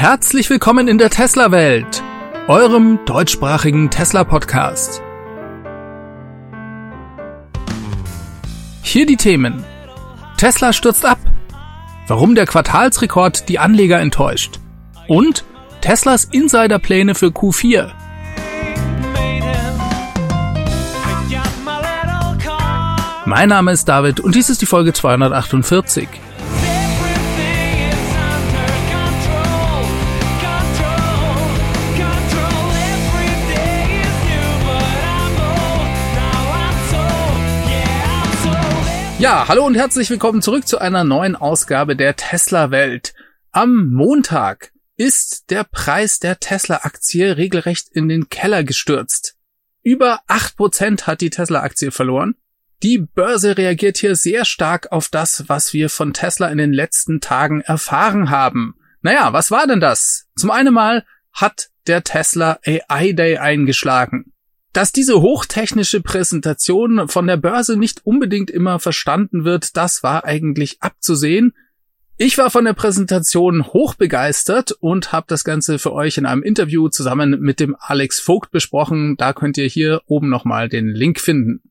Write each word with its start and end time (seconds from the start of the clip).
Herzlich 0.00 0.48
willkommen 0.48 0.88
in 0.88 0.96
der 0.96 1.10
Tesla-Welt, 1.10 2.02
eurem 2.48 3.00
deutschsprachigen 3.04 3.90
Tesla-Podcast. 3.90 5.02
Hier 8.80 9.04
die 9.04 9.18
Themen. 9.18 9.62
Tesla 10.38 10.72
stürzt 10.72 11.04
ab. 11.04 11.18
Warum 12.06 12.34
der 12.34 12.46
Quartalsrekord 12.46 13.50
die 13.50 13.58
Anleger 13.58 14.00
enttäuscht. 14.00 14.58
Und 15.06 15.44
Teslas 15.82 16.24
Insiderpläne 16.24 17.14
für 17.14 17.26
Q4. 17.26 17.92
Mein 23.26 23.50
Name 23.50 23.72
ist 23.72 23.84
David 23.84 24.20
und 24.20 24.34
dies 24.34 24.48
ist 24.48 24.62
die 24.62 24.66
Folge 24.66 24.94
248. 24.94 26.08
Ja, 39.20 39.48
hallo 39.48 39.66
und 39.66 39.74
herzlich 39.74 40.08
willkommen 40.08 40.40
zurück 40.40 40.66
zu 40.66 40.78
einer 40.78 41.04
neuen 41.04 41.36
Ausgabe 41.36 41.94
der 41.94 42.16
Tesla 42.16 42.70
Welt. 42.70 43.12
Am 43.52 43.92
Montag 43.92 44.72
ist 44.96 45.50
der 45.50 45.64
Preis 45.64 46.20
der 46.20 46.40
Tesla-Aktie 46.40 47.36
regelrecht 47.36 47.90
in 47.92 48.08
den 48.08 48.30
Keller 48.30 48.64
gestürzt. 48.64 49.36
Über 49.82 50.20
acht 50.26 50.56
Prozent 50.56 51.06
hat 51.06 51.20
die 51.20 51.28
Tesla-Aktie 51.28 51.90
verloren. 51.90 52.34
Die 52.82 52.96
Börse 52.96 53.58
reagiert 53.58 53.98
hier 53.98 54.16
sehr 54.16 54.46
stark 54.46 54.90
auf 54.90 55.08
das, 55.08 55.44
was 55.48 55.74
wir 55.74 55.90
von 55.90 56.14
Tesla 56.14 56.48
in 56.48 56.56
den 56.56 56.72
letzten 56.72 57.20
Tagen 57.20 57.60
erfahren 57.60 58.30
haben. 58.30 58.74
Naja, 59.02 59.34
was 59.34 59.50
war 59.50 59.66
denn 59.66 59.80
das? 59.80 60.28
Zum 60.34 60.50
einen 60.50 60.72
mal 60.72 61.04
hat 61.30 61.68
der 61.86 62.04
Tesla 62.04 62.58
AI 62.64 63.12
Day 63.12 63.36
eingeschlagen. 63.36 64.32
Dass 64.72 64.92
diese 64.92 65.20
hochtechnische 65.20 66.00
Präsentation 66.00 67.08
von 67.08 67.26
der 67.26 67.36
Börse 67.36 67.76
nicht 67.76 68.06
unbedingt 68.06 68.50
immer 68.50 68.78
verstanden 68.78 69.44
wird, 69.44 69.76
das 69.76 70.02
war 70.02 70.24
eigentlich 70.24 70.80
abzusehen. 70.80 71.54
Ich 72.16 72.36
war 72.38 72.50
von 72.50 72.66
der 72.66 72.74
Präsentation 72.74 73.66
hochbegeistert 73.66 74.72
und 74.72 75.10
habe 75.10 75.24
das 75.28 75.42
Ganze 75.42 75.78
für 75.78 75.92
euch 75.92 76.18
in 76.18 76.26
einem 76.26 76.42
Interview 76.42 76.88
zusammen 76.88 77.40
mit 77.40 77.58
dem 77.60 77.74
Alex 77.80 78.20
Vogt 78.20 78.50
besprochen. 78.50 79.16
Da 79.16 79.32
könnt 79.32 79.56
ihr 79.56 79.66
hier 79.66 80.02
oben 80.06 80.28
nochmal 80.28 80.68
den 80.68 80.88
Link 80.88 81.18
finden. 81.18 81.62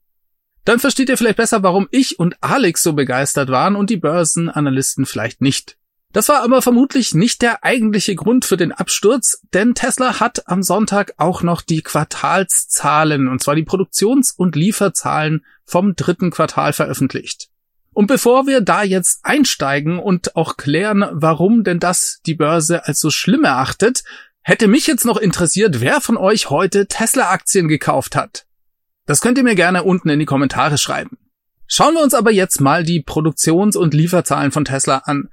Dann 0.66 0.80
versteht 0.80 1.10
ihr 1.10 1.18
vielleicht 1.18 1.38
besser, 1.38 1.64
warum 1.64 1.88
ich 1.92 2.20
und 2.20 2.36
Alex 2.42 2.84
so 2.84 2.94
begeistert 2.94 3.50
waren 3.50 3.76
und 3.76 3.90
die 3.90 3.98
Börsenanalysten 3.98 5.06
vielleicht 5.06 5.40
nicht. 5.40 5.78
Das 6.12 6.28
war 6.28 6.42
aber 6.42 6.64
vermutlich 6.64 7.14
nicht 7.14 7.44
der 7.44 7.64
eigentliche 7.64 8.16
Grund 8.16 8.44
für 8.44 8.58
den 8.58 8.72
Absturz, 8.72 9.42
denn 9.54 9.76
Tesla 9.76 10.20
hat 10.20 10.48
am 10.48 10.64
Sonntag 10.64 11.14
auch 11.18 11.44
noch 11.44 11.62
die 11.62 11.82
Quartalszahlen, 11.82 13.28
und 13.28 13.44
zwar 13.44 13.56
die 13.56 13.64
Produktions- 13.64 14.32
und 14.32 14.56
Lieferzahlen 14.56 15.46
vom 15.66 15.96
dritten 15.96 16.32
Quartal 16.32 16.74
veröffentlicht. 16.74 17.50
Und 17.92 18.08
bevor 18.08 18.48
wir 18.48 18.62
da 18.62 18.82
jetzt 18.82 19.20
einsteigen 19.24 20.00
und 20.00 20.36
auch 20.36 20.58
klären, 20.58 21.06
warum 21.12 21.64
denn 21.64 21.80
das 21.80 22.22
die 22.26 22.36
Börse 22.36 22.86
als 22.88 23.00
so 23.00 23.12
schlimm 23.12 23.44
erachtet, 23.44 24.04
hätte 24.42 24.68
mich 24.68 24.88
jetzt 24.88 25.06
noch 25.06 25.18
interessiert, 25.18 25.80
wer 25.80 26.02
von 26.02 26.18
euch 26.18 26.50
heute 26.50 26.88
Tesla-Aktien 26.88 27.68
gekauft 27.68 28.16
hat. 28.16 28.46
Das 29.06 29.22
könnt 29.22 29.38
ihr 29.38 29.44
mir 29.44 29.56
gerne 29.56 29.84
unten 29.84 30.10
in 30.10 30.20
die 30.20 30.26
Kommentare 30.26 30.78
schreiben. 30.78 31.18
Schauen 31.68 31.94
wir 31.94 32.02
uns 32.02 32.16
aber 32.16 32.32
jetzt 32.32 32.62
mal 32.62 32.84
die 32.84 33.02
Produktions- 33.02 33.76
und 33.76 33.94
Lieferzahlen 33.94 34.52
von 34.52 34.66
Tesla 34.66 35.00
an. 35.06 35.30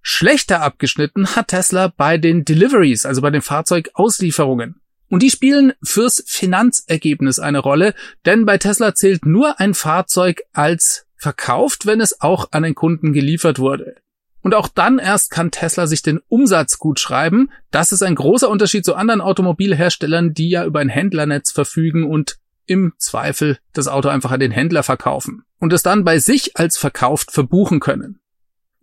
Schlechter 0.00 0.62
abgeschnitten 0.62 1.34
hat 1.34 1.48
Tesla 1.48 1.88
bei 1.88 2.18
den 2.18 2.44
Deliveries, 2.44 3.04
also 3.04 3.20
bei 3.20 3.30
den 3.30 3.42
Fahrzeugauslieferungen. 3.42 4.80
Und 5.12 5.22
die 5.22 5.28
spielen 5.28 5.74
fürs 5.82 6.24
Finanzergebnis 6.26 7.38
eine 7.38 7.58
Rolle, 7.58 7.92
denn 8.24 8.46
bei 8.46 8.56
Tesla 8.56 8.94
zählt 8.94 9.26
nur 9.26 9.60
ein 9.60 9.74
Fahrzeug 9.74 10.40
als 10.54 11.04
verkauft, 11.16 11.84
wenn 11.84 12.00
es 12.00 12.22
auch 12.22 12.48
an 12.52 12.62
den 12.62 12.74
Kunden 12.74 13.12
geliefert 13.12 13.58
wurde. 13.58 13.96
Und 14.40 14.54
auch 14.54 14.68
dann 14.68 14.98
erst 14.98 15.30
kann 15.30 15.50
Tesla 15.50 15.86
sich 15.86 16.00
den 16.00 16.20
Umsatz 16.28 16.78
gut 16.78 16.98
schreiben. 16.98 17.50
Das 17.70 17.92
ist 17.92 18.02
ein 18.02 18.14
großer 18.14 18.48
Unterschied 18.48 18.86
zu 18.86 18.94
anderen 18.94 19.20
Automobilherstellern, 19.20 20.32
die 20.32 20.48
ja 20.48 20.64
über 20.64 20.80
ein 20.80 20.88
Händlernetz 20.88 21.52
verfügen 21.52 22.04
und 22.04 22.38
im 22.64 22.94
Zweifel 22.96 23.58
das 23.74 23.88
Auto 23.88 24.08
einfach 24.08 24.30
an 24.30 24.40
den 24.40 24.50
Händler 24.50 24.82
verkaufen 24.82 25.44
und 25.58 25.74
es 25.74 25.82
dann 25.82 26.04
bei 26.04 26.20
sich 26.20 26.56
als 26.56 26.78
verkauft 26.78 27.32
verbuchen 27.32 27.80
können. 27.80 28.21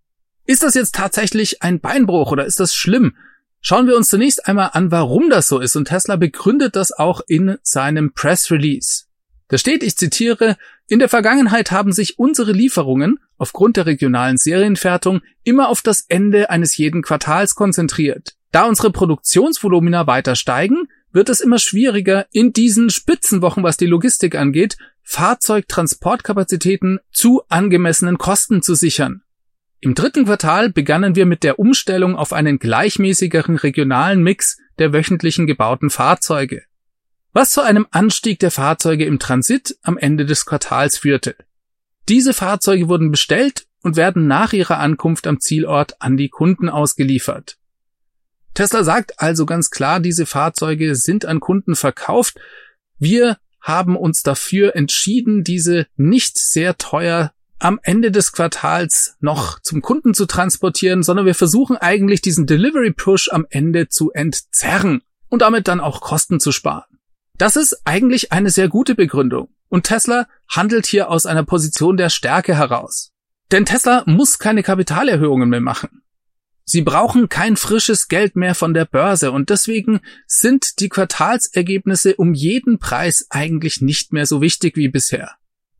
Ist 0.46 0.62
das 0.62 0.72
jetzt 0.72 0.94
tatsächlich 0.94 1.62
ein 1.62 1.80
Beinbruch 1.80 2.32
oder 2.32 2.46
ist 2.46 2.60
das 2.60 2.74
schlimm? 2.74 3.14
Schauen 3.60 3.86
wir 3.86 3.94
uns 3.94 4.08
zunächst 4.08 4.48
einmal 4.48 4.70
an, 4.72 4.90
warum 4.90 5.28
das 5.28 5.48
so 5.48 5.60
ist 5.60 5.76
und 5.76 5.88
Tesla 5.88 6.16
begründet 6.16 6.76
das 6.76 6.92
auch 6.92 7.20
in 7.26 7.58
seinem 7.62 8.14
Press 8.14 8.50
Release. 8.50 9.04
Da 9.48 9.58
steht, 9.58 9.82
ich 9.82 9.98
zitiere, 9.98 10.56
in 10.88 10.98
der 10.98 11.10
Vergangenheit 11.10 11.70
haben 11.70 11.92
sich 11.92 12.18
unsere 12.18 12.52
Lieferungen 12.52 13.18
aufgrund 13.36 13.76
der 13.76 13.84
regionalen 13.84 14.38
Serienfertigung 14.38 15.20
immer 15.42 15.68
auf 15.68 15.82
das 15.82 16.06
Ende 16.08 16.48
eines 16.48 16.74
jeden 16.78 17.02
Quartals 17.02 17.54
konzentriert. 17.54 18.34
Da 18.50 18.64
unsere 18.64 18.90
Produktionsvolumina 18.92 20.06
weiter 20.06 20.36
steigen, 20.36 20.88
wird 21.12 21.28
es 21.28 21.42
immer 21.42 21.58
schwieriger, 21.58 22.26
in 22.32 22.54
diesen 22.54 22.88
Spitzenwochen, 22.88 23.62
was 23.62 23.76
die 23.76 23.86
Logistik 23.86 24.34
angeht, 24.34 24.78
Fahrzeugtransportkapazitäten 25.04 26.98
zu 27.12 27.42
angemessenen 27.48 28.18
Kosten 28.18 28.62
zu 28.62 28.74
sichern. 28.74 29.22
Im 29.80 29.94
dritten 29.94 30.24
Quartal 30.24 30.70
begannen 30.70 31.14
wir 31.14 31.26
mit 31.26 31.42
der 31.42 31.58
Umstellung 31.58 32.16
auf 32.16 32.32
einen 32.32 32.58
gleichmäßigeren 32.58 33.56
regionalen 33.56 34.22
Mix 34.22 34.56
der 34.78 34.92
wöchentlichen 34.92 35.46
gebauten 35.46 35.90
Fahrzeuge, 35.90 36.62
was 37.32 37.50
zu 37.50 37.60
einem 37.60 37.86
Anstieg 37.90 38.38
der 38.38 38.50
Fahrzeuge 38.50 39.04
im 39.04 39.18
Transit 39.18 39.76
am 39.82 39.98
Ende 39.98 40.24
des 40.24 40.46
Quartals 40.46 40.98
führte. 40.98 41.36
Diese 42.08 42.32
Fahrzeuge 42.32 42.88
wurden 42.88 43.10
bestellt 43.10 43.66
und 43.82 43.96
werden 43.96 44.26
nach 44.26 44.52
ihrer 44.54 44.78
Ankunft 44.78 45.26
am 45.26 45.38
Zielort 45.38 46.00
an 46.00 46.16
die 46.16 46.30
Kunden 46.30 46.70
ausgeliefert. 46.70 47.58
Tesla 48.54 48.84
sagt 48.84 49.20
also 49.20 49.46
ganz 49.46 49.70
klar, 49.70 50.00
diese 50.00 50.26
Fahrzeuge 50.26 50.94
sind 50.94 51.26
an 51.26 51.40
Kunden 51.40 51.74
verkauft. 51.74 52.38
Wir 52.98 53.36
haben 53.64 53.96
uns 53.96 54.22
dafür 54.22 54.76
entschieden, 54.76 55.42
diese 55.42 55.86
nicht 55.96 56.38
sehr 56.38 56.76
teuer 56.76 57.32
am 57.58 57.80
Ende 57.82 58.10
des 58.12 58.32
Quartals 58.32 59.16
noch 59.20 59.58
zum 59.60 59.80
Kunden 59.80 60.12
zu 60.12 60.26
transportieren, 60.26 61.02
sondern 61.02 61.24
wir 61.24 61.34
versuchen 61.34 61.78
eigentlich 61.78 62.20
diesen 62.20 62.46
Delivery 62.46 62.92
Push 62.92 63.30
am 63.32 63.46
Ende 63.48 63.88
zu 63.88 64.12
entzerren 64.12 65.00
und 65.30 65.40
damit 65.40 65.66
dann 65.66 65.80
auch 65.80 66.02
Kosten 66.02 66.40
zu 66.40 66.52
sparen. 66.52 66.84
Das 67.38 67.56
ist 67.56 67.80
eigentlich 67.84 68.32
eine 68.32 68.50
sehr 68.50 68.68
gute 68.68 68.94
Begründung. 68.94 69.48
Und 69.70 69.86
Tesla 69.86 70.28
handelt 70.46 70.84
hier 70.84 71.10
aus 71.10 71.24
einer 71.24 71.42
Position 71.42 71.96
der 71.96 72.10
Stärke 72.10 72.54
heraus. 72.54 73.12
Denn 73.50 73.64
Tesla 73.64 74.04
muss 74.06 74.38
keine 74.38 74.62
Kapitalerhöhungen 74.62 75.48
mehr 75.48 75.62
machen. 75.62 76.03
Sie 76.64 76.82
brauchen 76.82 77.28
kein 77.28 77.56
frisches 77.56 78.08
Geld 78.08 78.36
mehr 78.36 78.54
von 78.54 78.72
der 78.72 78.86
Börse 78.86 79.32
und 79.32 79.50
deswegen 79.50 80.00
sind 80.26 80.80
die 80.80 80.88
Quartalsergebnisse 80.88 82.16
um 82.16 82.32
jeden 82.32 82.78
Preis 82.78 83.26
eigentlich 83.28 83.82
nicht 83.82 84.12
mehr 84.12 84.24
so 84.24 84.40
wichtig 84.40 84.76
wie 84.76 84.88
bisher. 84.88 85.32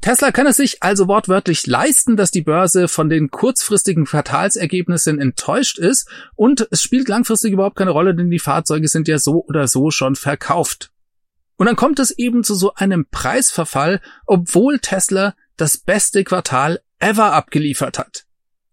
Tesla 0.03 0.33
kann 0.33 0.47
es 0.47 0.59
sich 0.59 0.83
also 0.83 1.09
wortwörtlich 1.09 1.67
leisten, 1.67 2.19
dass 2.19 2.31
die 2.31 2.43
Börse 2.43 2.89
von 2.89 3.09
den 3.09 3.31
kurzfristigen 3.31 4.05
Quartalsergebnissen 4.05 5.19
enttäuscht 5.19 5.79
ist 5.79 6.07
und 6.37 6.69
es 6.71 6.83
spielt 6.83 7.09
langfristig 7.09 7.53
überhaupt 7.53 7.77
keine 7.77 7.93
Rolle, 7.93 8.15
denn 8.15 8.31
die 8.31 8.39
Fahrzeuge 8.39 8.89
sind 8.89 9.09
ja 9.09 9.19
so 9.19 9.43
oder 9.47 9.67
so 9.67 9.91
schon 9.91 10.15
verkauft. 10.15 10.91
Und 11.57 11.67
dann 11.67 11.77
kommt 11.77 11.99
es 12.01 12.11
eben 12.11 12.45
zu 12.45 12.55
so 12.55 12.75
einem 12.75 13.07
Preisverfall, 13.11 14.03
obwohl 14.27 14.79
Tesla 14.81 15.35
das 15.57 15.79
beste 15.79 16.23
Quartal 16.23 16.81
ever 16.99 17.33
abgeliefert 17.33 17.99
hat. 17.99 18.27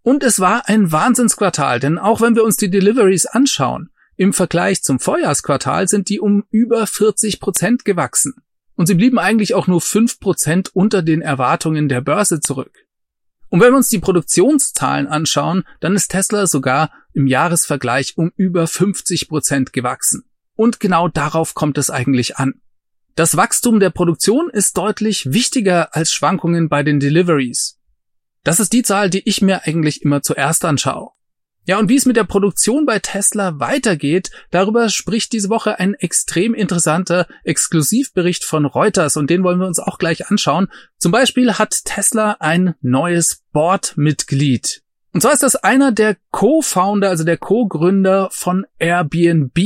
Und 0.03 0.23
es 0.23 0.39
war 0.39 0.67
ein 0.67 0.91
Wahnsinnsquartal, 0.91 1.79
denn 1.79 1.97
auch 1.97 2.21
wenn 2.21 2.35
wir 2.35 2.43
uns 2.43 2.57
die 2.57 2.69
Deliveries 2.69 3.25
anschauen, 3.25 3.89
im 4.17 4.33
Vergleich 4.33 4.83
zum 4.83 4.99
Vorjahresquartal 4.99 5.87
sind 5.87 6.09
die 6.09 6.19
um 6.19 6.43
über 6.49 6.85
40 6.85 7.39
Prozent 7.39 7.85
gewachsen. 7.85 8.35
Und 8.75 8.87
sie 8.87 8.95
blieben 8.95 9.19
eigentlich 9.19 9.53
auch 9.53 9.67
nur 9.67 9.81
5 9.81 10.19
Prozent 10.19 10.69
unter 10.75 11.01
den 11.01 11.21
Erwartungen 11.21 11.87
der 11.89 12.01
Börse 12.01 12.39
zurück. 12.39 12.85
Und 13.49 13.59
wenn 13.59 13.73
wir 13.73 13.77
uns 13.77 13.89
die 13.89 13.99
Produktionszahlen 13.99 15.07
anschauen, 15.07 15.63
dann 15.81 15.95
ist 15.95 16.09
Tesla 16.09 16.47
sogar 16.47 16.91
im 17.13 17.27
Jahresvergleich 17.27 18.17
um 18.17 18.31
über 18.35 18.65
50 18.65 19.27
Prozent 19.27 19.73
gewachsen. 19.73 20.23
Und 20.55 20.79
genau 20.79 21.07
darauf 21.09 21.53
kommt 21.53 21.77
es 21.77 21.89
eigentlich 21.89 22.37
an. 22.37 22.61
Das 23.15 23.35
Wachstum 23.35 23.79
der 23.79 23.89
Produktion 23.89 24.49
ist 24.49 24.77
deutlich 24.77 25.33
wichtiger 25.33 25.95
als 25.95 26.13
Schwankungen 26.13 26.69
bei 26.69 26.81
den 26.81 26.99
Deliveries. 26.99 27.80
Das 28.43 28.59
ist 28.59 28.73
die 28.73 28.83
Zahl, 28.83 29.09
die 29.09 29.27
ich 29.27 29.41
mir 29.41 29.65
eigentlich 29.65 30.01
immer 30.01 30.21
zuerst 30.21 30.65
anschaue. 30.65 31.11
Ja, 31.65 31.77
und 31.77 31.89
wie 31.89 31.95
es 31.95 32.07
mit 32.07 32.17
der 32.17 32.23
Produktion 32.23 32.87
bei 32.87 32.97
Tesla 32.97 33.59
weitergeht, 33.59 34.31
darüber 34.49 34.89
spricht 34.89 35.31
diese 35.31 35.49
Woche 35.49 35.77
ein 35.77 35.93
extrem 35.93 36.55
interessanter 36.55 37.27
Exklusivbericht 37.43 38.43
von 38.43 38.65
Reuters 38.65 39.15
und 39.15 39.29
den 39.29 39.43
wollen 39.43 39.59
wir 39.59 39.67
uns 39.67 39.77
auch 39.77 39.99
gleich 39.99 40.27
anschauen. 40.31 40.69
Zum 40.97 41.11
Beispiel 41.11 41.53
hat 41.53 41.85
Tesla 41.85 42.37
ein 42.39 42.73
neues 42.81 43.43
Boardmitglied. 43.53 44.81
Und 45.13 45.21
zwar 45.21 45.33
ist 45.33 45.43
das 45.43 45.55
einer 45.55 45.91
der 45.91 46.17
Co-Founder, 46.31 47.09
also 47.09 47.23
der 47.23 47.37
Co-Gründer 47.37 48.29
von 48.31 48.65
Airbnb. 48.79 49.59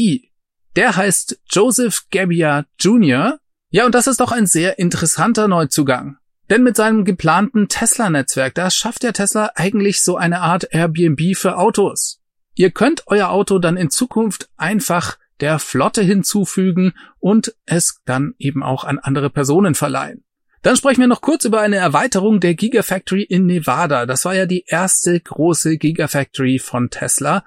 Der 0.75 0.97
heißt 0.97 1.39
Joseph 1.49 2.07
Gebbia 2.09 2.65
Jr. 2.77 3.39
Ja, 3.69 3.85
und 3.85 3.95
das 3.95 4.07
ist 4.07 4.19
doch 4.19 4.33
ein 4.33 4.47
sehr 4.47 4.79
interessanter 4.79 5.47
Neuzugang. 5.47 6.17
Denn 6.49 6.63
mit 6.63 6.75
seinem 6.75 7.05
geplanten 7.05 7.67
Tesla-Netzwerk, 7.67 8.53
da 8.53 8.69
schafft 8.69 9.03
ja 9.03 9.11
Tesla 9.11 9.51
eigentlich 9.55 10.03
so 10.03 10.15
eine 10.15 10.41
Art 10.41 10.67
Airbnb 10.71 11.35
für 11.35 11.57
Autos. 11.57 12.21
Ihr 12.53 12.71
könnt 12.71 13.03
euer 13.07 13.29
Auto 13.29 13.59
dann 13.59 13.77
in 13.77 13.89
Zukunft 13.89 14.49
einfach 14.55 15.17
der 15.41 15.59
Flotte 15.59 16.01
hinzufügen 16.01 16.93
und 17.19 17.55
es 17.65 17.99
dann 18.05 18.33
eben 18.37 18.63
auch 18.63 18.83
an 18.83 18.99
andere 18.99 19.29
Personen 19.29 19.75
verleihen. 19.75 20.23
Dann 20.61 20.77
sprechen 20.77 21.01
wir 21.01 21.07
noch 21.07 21.21
kurz 21.21 21.45
über 21.45 21.61
eine 21.61 21.75
Erweiterung 21.75 22.39
der 22.39 22.55
Gigafactory 22.55 23.23
in 23.23 23.45
Nevada. 23.45 24.05
Das 24.05 24.25
war 24.25 24.33
ja 24.33 24.45
die 24.45 24.63
erste 24.65 25.19
große 25.19 25.77
Gigafactory 25.77 26.59
von 26.59 26.89
Tesla. 26.89 27.43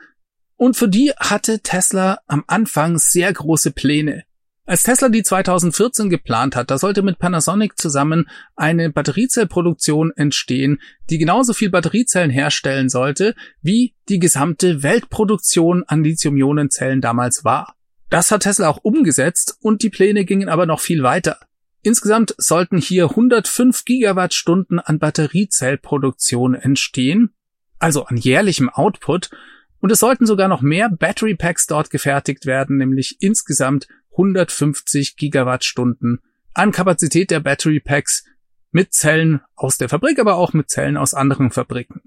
Und 0.54 0.76
für 0.76 0.88
die 0.88 1.12
hatte 1.18 1.60
Tesla 1.60 2.18
am 2.26 2.44
Anfang 2.46 2.98
sehr 2.98 3.32
große 3.32 3.72
Pläne. 3.72 4.24
Als 4.68 4.82
Tesla 4.82 5.08
die 5.08 5.22
2014 5.22 6.10
geplant 6.10 6.54
hat, 6.54 6.70
da 6.70 6.76
sollte 6.76 7.00
mit 7.00 7.18
Panasonic 7.18 7.78
zusammen 7.78 8.28
eine 8.54 8.90
Batteriezellproduktion 8.90 10.12
entstehen, 10.14 10.82
die 11.08 11.16
genauso 11.16 11.54
viel 11.54 11.70
Batteriezellen 11.70 12.30
herstellen 12.30 12.90
sollte, 12.90 13.34
wie 13.62 13.94
die 14.10 14.18
gesamte 14.18 14.82
Weltproduktion 14.82 15.84
an 15.86 16.04
Lithium-Ionen-Zellen 16.04 17.00
damals 17.00 17.46
war. 17.46 17.76
Das 18.10 18.30
hat 18.30 18.42
Tesla 18.42 18.68
auch 18.68 18.76
umgesetzt 18.82 19.56
und 19.62 19.82
die 19.82 19.88
Pläne 19.88 20.26
gingen 20.26 20.50
aber 20.50 20.66
noch 20.66 20.80
viel 20.80 21.02
weiter. 21.02 21.38
Insgesamt 21.80 22.34
sollten 22.36 22.76
hier 22.76 23.04
105 23.04 23.86
Gigawattstunden 23.86 24.80
an 24.80 24.98
Batteriezellproduktion 24.98 26.54
entstehen, 26.54 27.30
also 27.78 28.04
an 28.04 28.18
jährlichem 28.18 28.68
Output, 28.68 29.30
und 29.80 29.90
es 29.92 30.00
sollten 30.00 30.26
sogar 30.26 30.48
noch 30.48 30.60
mehr 30.60 30.90
Battery 30.90 31.36
Packs 31.36 31.66
dort 31.66 31.88
gefertigt 31.88 32.44
werden, 32.44 32.76
nämlich 32.76 33.16
insgesamt 33.20 33.86
150 34.18 35.16
Gigawattstunden 35.16 36.20
an 36.52 36.72
Kapazität 36.72 37.30
der 37.30 37.40
Battery 37.40 37.80
Packs 37.80 38.24
mit 38.72 38.92
Zellen 38.92 39.40
aus 39.54 39.78
der 39.78 39.88
Fabrik, 39.88 40.18
aber 40.18 40.36
auch 40.36 40.52
mit 40.52 40.68
Zellen 40.68 40.96
aus 40.96 41.14
anderen 41.14 41.50
Fabriken. 41.50 42.02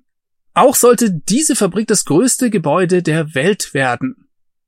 Auch 0.53 0.75
sollte 0.75 1.11
diese 1.11 1.55
Fabrik 1.55 1.87
das 1.87 2.05
größte 2.05 2.49
Gebäude 2.49 3.01
der 3.01 3.33
Welt 3.33 3.73
werden. 3.73 4.27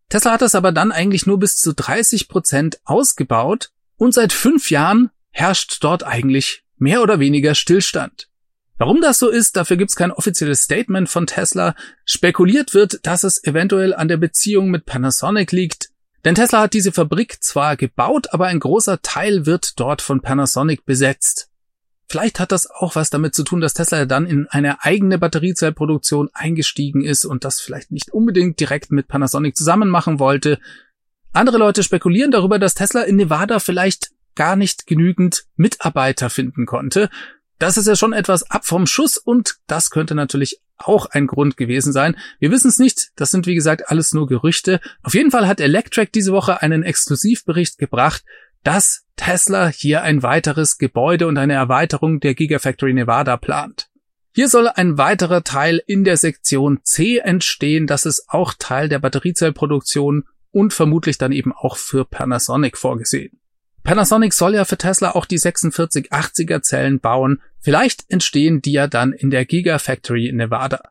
Tesla 0.09 0.31
hat 0.33 0.41
das 0.41 0.55
aber 0.55 0.71
dann 0.71 0.91
eigentlich 0.91 1.25
nur 1.25 1.39
bis 1.39 1.57
zu 1.57 1.73
30 1.73 2.29
Prozent 2.29 2.79
ausgebaut 2.85 3.71
und 3.97 4.13
seit 4.13 4.31
fünf 4.31 4.71
Jahren 4.71 5.09
herrscht 5.31 5.83
dort 5.83 6.03
eigentlich 6.03 6.63
mehr 6.77 7.01
oder 7.01 7.19
weniger 7.19 7.55
Stillstand. 7.55 8.29
Warum 8.77 9.01
das 9.01 9.19
so 9.19 9.29
ist, 9.29 9.55
dafür 9.55 9.77
gibt's 9.77 9.95
kein 9.95 10.11
offizielles 10.11 10.63
Statement 10.63 11.09
von 11.09 11.27
Tesla. 11.27 11.75
Spekuliert 12.05 12.73
wird, 12.73 13.05
dass 13.05 13.23
es 13.23 13.43
eventuell 13.43 13.93
an 13.93 14.07
der 14.07 14.17
Beziehung 14.17 14.69
mit 14.69 14.85
Panasonic 14.85 15.51
liegt, 15.51 15.89
denn 16.25 16.35
Tesla 16.35 16.61
hat 16.61 16.73
diese 16.73 16.91
Fabrik 16.91 17.43
zwar 17.43 17.75
gebaut, 17.75 18.27
aber 18.31 18.47
ein 18.47 18.59
großer 18.59 19.01
Teil 19.01 19.45
wird 19.45 19.79
dort 19.79 20.01
von 20.01 20.21
Panasonic 20.21 20.85
besetzt. 20.85 21.49
Vielleicht 22.07 22.39
hat 22.39 22.51
das 22.51 22.69
auch 22.69 22.95
was 22.95 23.09
damit 23.09 23.33
zu 23.33 23.43
tun, 23.43 23.59
dass 23.59 23.73
Tesla 23.73 24.05
dann 24.05 24.25
in 24.25 24.47
eine 24.47 24.83
eigene 24.83 25.17
Batteriezellproduktion 25.17 26.29
eingestiegen 26.33 27.03
ist 27.03 27.25
und 27.25 27.43
das 27.43 27.59
vielleicht 27.59 27.91
nicht 27.91 28.11
unbedingt 28.13 28.59
direkt 28.59 28.91
mit 28.91 29.07
Panasonic 29.07 29.57
zusammen 29.57 29.89
machen 29.89 30.19
wollte. 30.19 30.59
Andere 31.31 31.57
Leute 31.57 31.81
spekulieren 31.81 32.31
darüber, 32.31 32.59
dass 32.59 32.75
Tesla 32.75 33.01
in 33.01 33.15
Nevada 33.15 33.59
vielleicht 33.59 34.11
gar 34.35 34.55
nicht 34.55 34.85
genügend 34.85 35.45
Mitarbeiter 35.55 36.29
finden 36.29 36.65
konnte. 36.65 37.09
Das 37.59 37.77
ist 37.77 37.87
ja 37.87 37.95
schon 37.95 38.13
etwas 38.13 38.49
ab 38.49 38.65
vom 38.65 38.85
Schuss 38.85 39.17
und 39.17 39.55
das 39.67 39.89
könnte 39.89 40.15
natürlich 40.15 40.59
auch 40.77 41.05
ein 41.07 41.27
Grund 41.27 41.57
gewesen 41.57 41.93
sein. 41.93 42.17
Wir 42.39 42.51
wissen 42.51 42.69
es 42.69 42.79
nicht, 42.79 43.11
das 43.15 43.31
sind 43.31 43.47
wie 43.47 43.55
gesagt 43.55 43.89
alles 43.89 44.13
nur 44.13 44.27
Gerüchte. 44.27 44.79
Auf 45.01 45.13
jeden 45.13 45.31
Fall 45.31 45.47
hat 45.47 45.59
Electrek 45.59 46.11
diese 46.11 46.33
Woche 46.33 46.61
einen 46.61 46.83
Exklusivbericht 46.83 47.77
gebracht, 47.77 48.23
dass 48.63 49.05
Tesla 49.15 49.67
hier 49.67 50.03
ein 50.03 50.23
weiteres 50.23 50.77
Gebäude 50.77 51.27
und 51.27 51.37
eine 51.37 51.53
Erweiterung 51.53 52.19
der 52.19 52.33
Gigafactory 52.33 52.93
Nevada 52.93 53.37
plant. 53.37 53.89
Hier 54.35 54.49
soll 54.49 54.67
ein 54.67 54.97
weiterer 54.97 55.43
Teil 55.43 55.81
in 55.85 56.03
der 56.03 56.17
Sektion 56.17 56.79
C 56.83 57.17
entstehen, 57.17 57.85
das 57.85 58.05
ist 58.05 58.25
auch 58.29 58.53
Teil 58.57 58.89
der 58.89 58.99
Batteriezellproduktion 58.99 60.23
und 60.51 60.73
vermutlich 60.73 61.19
dann 61.19 61.31
eben 61.31 61.53
auch 61.53 61.77
für 61.77 62.03
Panasonic 62.05 62.77
vorgesehen. 62.77 63.39
Panasonic 63.83 64.33
soll 64.33 64.55
ja 64.55 64.65
für 64.65 64.77
Tesla 64.77 65.11
auch 65.11 65.25
die 65.25 65.39
4680er 65.39 66.61
Zellen 66.61 66.99
bauen. 66.99 67.41
Vielleicht 67.59 68.05
entstehen 68.09 68.61
die 68.61 68.71
ja 68.71 68.87
dann 68.87 69.11
in 69.11 69.29
der 69.29 69.45
Gigafactory 69.45 70.31
Nevada. 70.33 70.81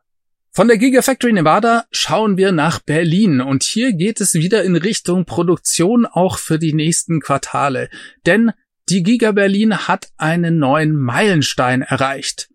Von 0.51 0.67
der 0.67 0.77
Gigafactory 0.77 1.33
Nevada 1.33 1.85
schauen 1.89 2.37
wir 2.37 2.51
nach 2.51 2.79
Berlin 2.79 3.41
und 3.41 3.63
hier 3.63 3.93
geht 3.93 4.21
es 4.21 4.35
wieder 4.35 4.63
in 4.63 4.75
Richtung 4.75 5.25
Produktion 5.25 6.05
auch 6.05 6.37
für 6.37 6.59
die 6.59 6.73
nächsten 6.73 7.21
Quartale. 7.21 7.89
Denn 8.27 8.51
die 8.89 9.01
Giga 9.01 9.31
Berlin 9.31 9.87
hat 9.87 10.09
einen 10.17 10.59
neuen 10.59 10.95
Meilenstein 10.95 11.81
erreicht. 11.81 12.49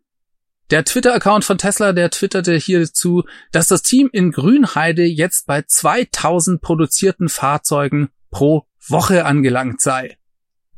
Der 0.71 0.85
Twitter-Account 0.85 1.45
von 1.45 1.59
Tesla, 1.59 1.93
der 1.93 2.11
twitterte 2.11 2.55
hierzu, 2.55 3.25
dass 3.51 3.69
das 3.69 3.83
Team 3.83 4.11
in 4.13 4.31
Grünheide 4.31 5.05
jetzt 5.05 5.47
bei 5.47 5.63
2000 5.63 6.61
produzierten 6.61 7.29
Fahrzeugen 7.29 8.11
pro 8.31 8.67
Woche 8.87 9.25
angelangt 9.25 9.81
sei. 9.81 10.19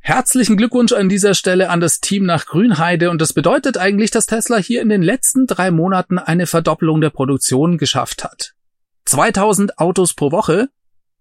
Herzlichen 0.02 0.56
Glückwunsch 0.56 0.92
an 0.92 1.10
dieser 1.10 1.34
Stelle 1.34 1.68
an 1.68 1.80
das 1.80 2.00
Team 2.00 2.24
nach 2.24 2.46
Grünheide 2.46 3.10
und 3.10 3.20
das 3.20 3.34
bedeutet 3.34 3.76
eigentlich, 3.76 4.10
dass 4.10 4.26
Tesla 4.26 4.56
hier 4.56 4.80
in 4.80 4.88
den 4.88 5.02
letzten 5.02 5.46
drei 5.46 5.70
Monaten 5.70 6.18
eine 6.18 6.46
Verdoppelung 6.46 7.02
der 7.02 7.10
Produktion 7.10 7.76
geschafft 7.76 8.24
hat. 8.24 8.54
2000 9.04 9.78
Autos 9.78 10.14
pro 10.14 10.32
Woche, 10.32 10.68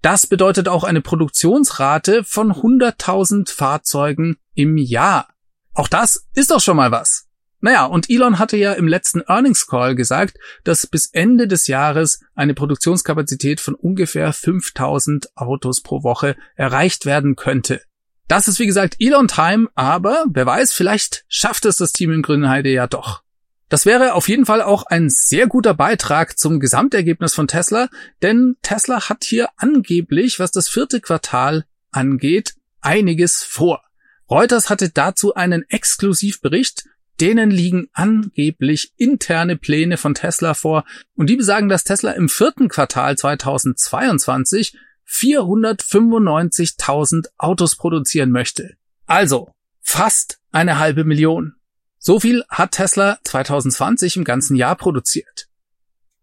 das 0.01 0.27
bedeutet 0.27 0.69
auch 0.69 0.85
eine 0.85 1.01
Produktionsrate 1.01 2.23
von 2.23 2.53
100.000 2.53 3.53
Fahrzeugen 3.53 4.37
im 4.53 4.77
Jahr. 4.77 5.27
Auch 5.73 5.89
das 5.89 6.27
ist 6.33 6.51
doch 6.51 6.61
schon 6.61 6.77
mal 6.77 6.91
was. 6.91 7.27
Naja, 7.61 7.85
und 7.85 8.09
Elon 8.09 8.39
hatte 8.39 8.55
ja 8.55 8.71
im 8.71 8.87
letzten 8.87 9.21
Earnings 9.27 9.67
Call 9.67 9.95
gesagt, 9.95 10.37
dass 10.63 10.87
bis 10.87 11.07
Ende 11.07 11.47
des 11.49 11.67
Jahres 11.67 12.21
eine 12.33 12.53
Produktionskapazität 12.53 13.59
von 13.59 13.75
ungefähr 13.75 14.31
5000 14.31 15.35
Autos 15.35 15.81
pro 15.81 16.03
Woche 16.03 16.37
erreicht 16.55 17.05
werden 17.05 17.35
könnte. 17.35 17.81
Das 18.29 18.47
ist 18.47 18.59
wie 18.59 18.67
gesagt 18.67 18.97
Elon 18.99 19.27
Time, 19.27 19.69
aber 19.73 20.23
wer 20.29 20.45
weiß, 20.45 20.71
vielleicht 20.71 21.25
schafft 21.27 21.65
es 21.65 21.77
das 21.77 21.93
Team 21.93 22.11
in 22.11 22.21
Grünheide 22.21 22.69
ja 22.69 22.85
doch. 22.85 23.23
Das 23.69 23.87
wäre 23.87 24.13
auf 24.13 24.29
jeden 24.29 24.45
Fall 24.45 24.61
auch 24.61 24.83
ein 24.83 25.09
sehr 25.09 25.47
guter 25.47 25.73
Beitrag 25.73 26.37
zum 26.37 26.59
Gesamtergebnis 26.59 27.33
von 27.33 27.47
Tesla, 27.47 27.89
denn 28.21 28.55
Tesla 28.61 29.09
hat 29.09 29.23
hier 29.23 29.49
angeblich, 29.57 30.39
was 30.39 30.51
das 30.51 30.69
vierte 30.69 31.01
Quartal 31.01 31.65
angeht, 31.89 32.53
einiges 32.81 33.41
vor. 33.41 33.81
Reuters 34.29 34.69
hatte 34.69 34.89
dazu 34.89 35.33
einen 35.33 35.63
Exklusivbericht, 35.67 36.83
denen 37.19 37.49
liegen 37.49 37.87
angeblich 37.93 38.93
interne 38.95 39.55
Pläne 39.55 39.97
von 39.97 40.13
Tesla 40.13 40.53
vor 40.53 40.85
und 41.15 41.31
die 41.31 41.35
besagen, 41.35 41.67
dass 41.67 41.83
Tesla 41.83 42.11
im 42.11 42.29
vierten 42.29 42.69
Quartal 42.69 43.17
2022 43.17 44.77
495.000 45.09 47.27
Autos 47.37 47.75
produzieren 47.75 48.31
möchte. 48.31 48.75
Also 49.05 49.51
fast 49.81 50.39
eine 50.51 50.79
halbe 50.79 51.03
Million. 51.03 51.55
So 51.97 52.19
viel 52.19 52.43
hat 52.49 52.71
Tesla 52.73 53.17
2020 53.23 54.17
im 54.17 54.23
ganzen 54.23 54.55
Jahr 54.55 54.75
produziert. 54.75 55.47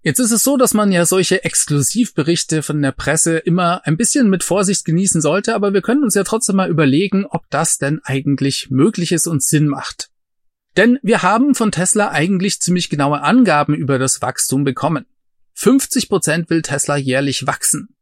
Jetzt 0.02 0.20
ist 0.20 0.30
es 0.30 0.44
so, 0.44 0.56
dass 0.56 0.72
man 0.72 0.92
ja 0.92 1.04
solche 1.04 1.42
Exklusivberichte 1.42 2.62
von 2.62 2.80
der 2.80 2.92
Presse 2.92 3.38
immer 3.38 3.84
ein 3.84 3.96
bisschen 3.96 4.30
mit 4.30 4.44
Vorsicht 4.44 4.84
genießen 4.84 5.20
sollte, 5.20 5.56
aber 5.56 5.74
wir 5.74 5.82
können 5.82 6.04
uns 6.04 6.14
ja 6.14 6.22
trotzdem 6.22 6.54
mal 6.54 6.70
überlegen, 6.70 7.26
ob 7.26 7.50
das 7.50 7.78
denn 7.78 8.00
eigentlich 8.04 8.70
möglich 8.70 9.10
ist 9.10 9.26
und 9.26 9.42
Sinn 9.42 9.66
macht. 9.66 10.10
Denn 10.76 11.00
wir 11.02 11.22
haben 11.22 11.56
von 11.56 11.72
Tesla 11.72 12.10
eigentlich 12.10 12.60
ziemlich 12.60 12.88
genaue 12.88 13.22
Angaben 13.22 13.74
über 13.74 13.98
das 13.98 14.22
Wachstum 14.22 14.62
bekommen. 14.62 15.06
50 15.54 16.08
Prozent 16.08 16.50
will 16.50 16.62
Tesla 16.62 16.96
jährlich 16.96 17.48
wachsen. 17.48 17.95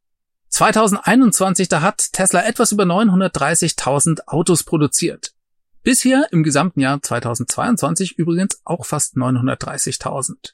2021, 0.54 1.68
da 1.68 1.80
hat 1.80 2.12
Tesla 2.12 2.46
etwas 2.46 2.70
über 2.70 2.84
930.000 2.84 4.28
Autos 4.28 4.62
produziert. 4.62 5.32
Bisher 5.82 6.28
im 6.30 6.44
gesamten 6.44 6.78
Jahr 6.78 7.02
2022 7.02 8.16
übrigens 8.18 8.60
auch 8.62 8.86
fast 8.86 9.16
930.000. 9.16 10.52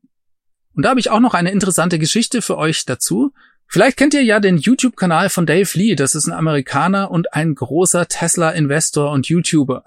Und 0.76 0.82
da 0.82 0.90
habe 0.90 1.00
ich 1.00 1.12
auch 1.12 1.20
noch 1.20 1.36
eine 1.36 1.52
interessante 1.52 2.00
Geschichte 2.00 2.42
für 2.42 2.58
euch 2.58 2.86
dazu. 2.86 3.32
Vielleicht 3.68 3.98
kennt 3.98 4.16
ihr 4.16 4.24
ja 4.24 4.40
den 4.40 4.58
YouTube-Kanal 4.58 5.30
von 5.30 5.46
Dave 5.46 5.70
Lee. 5.76 5.94
Das 5.94 6.16
ist 6.16 6.26
ein 6.26 6.34
Amerikaner 6.34 7.12
und 7.12 7.32
ein 7.36 7.54
großer 7.54 8.08
Tesla-Investor 8.08 9.12
und 9.12 9.28
YouTuber. 9.28 9.84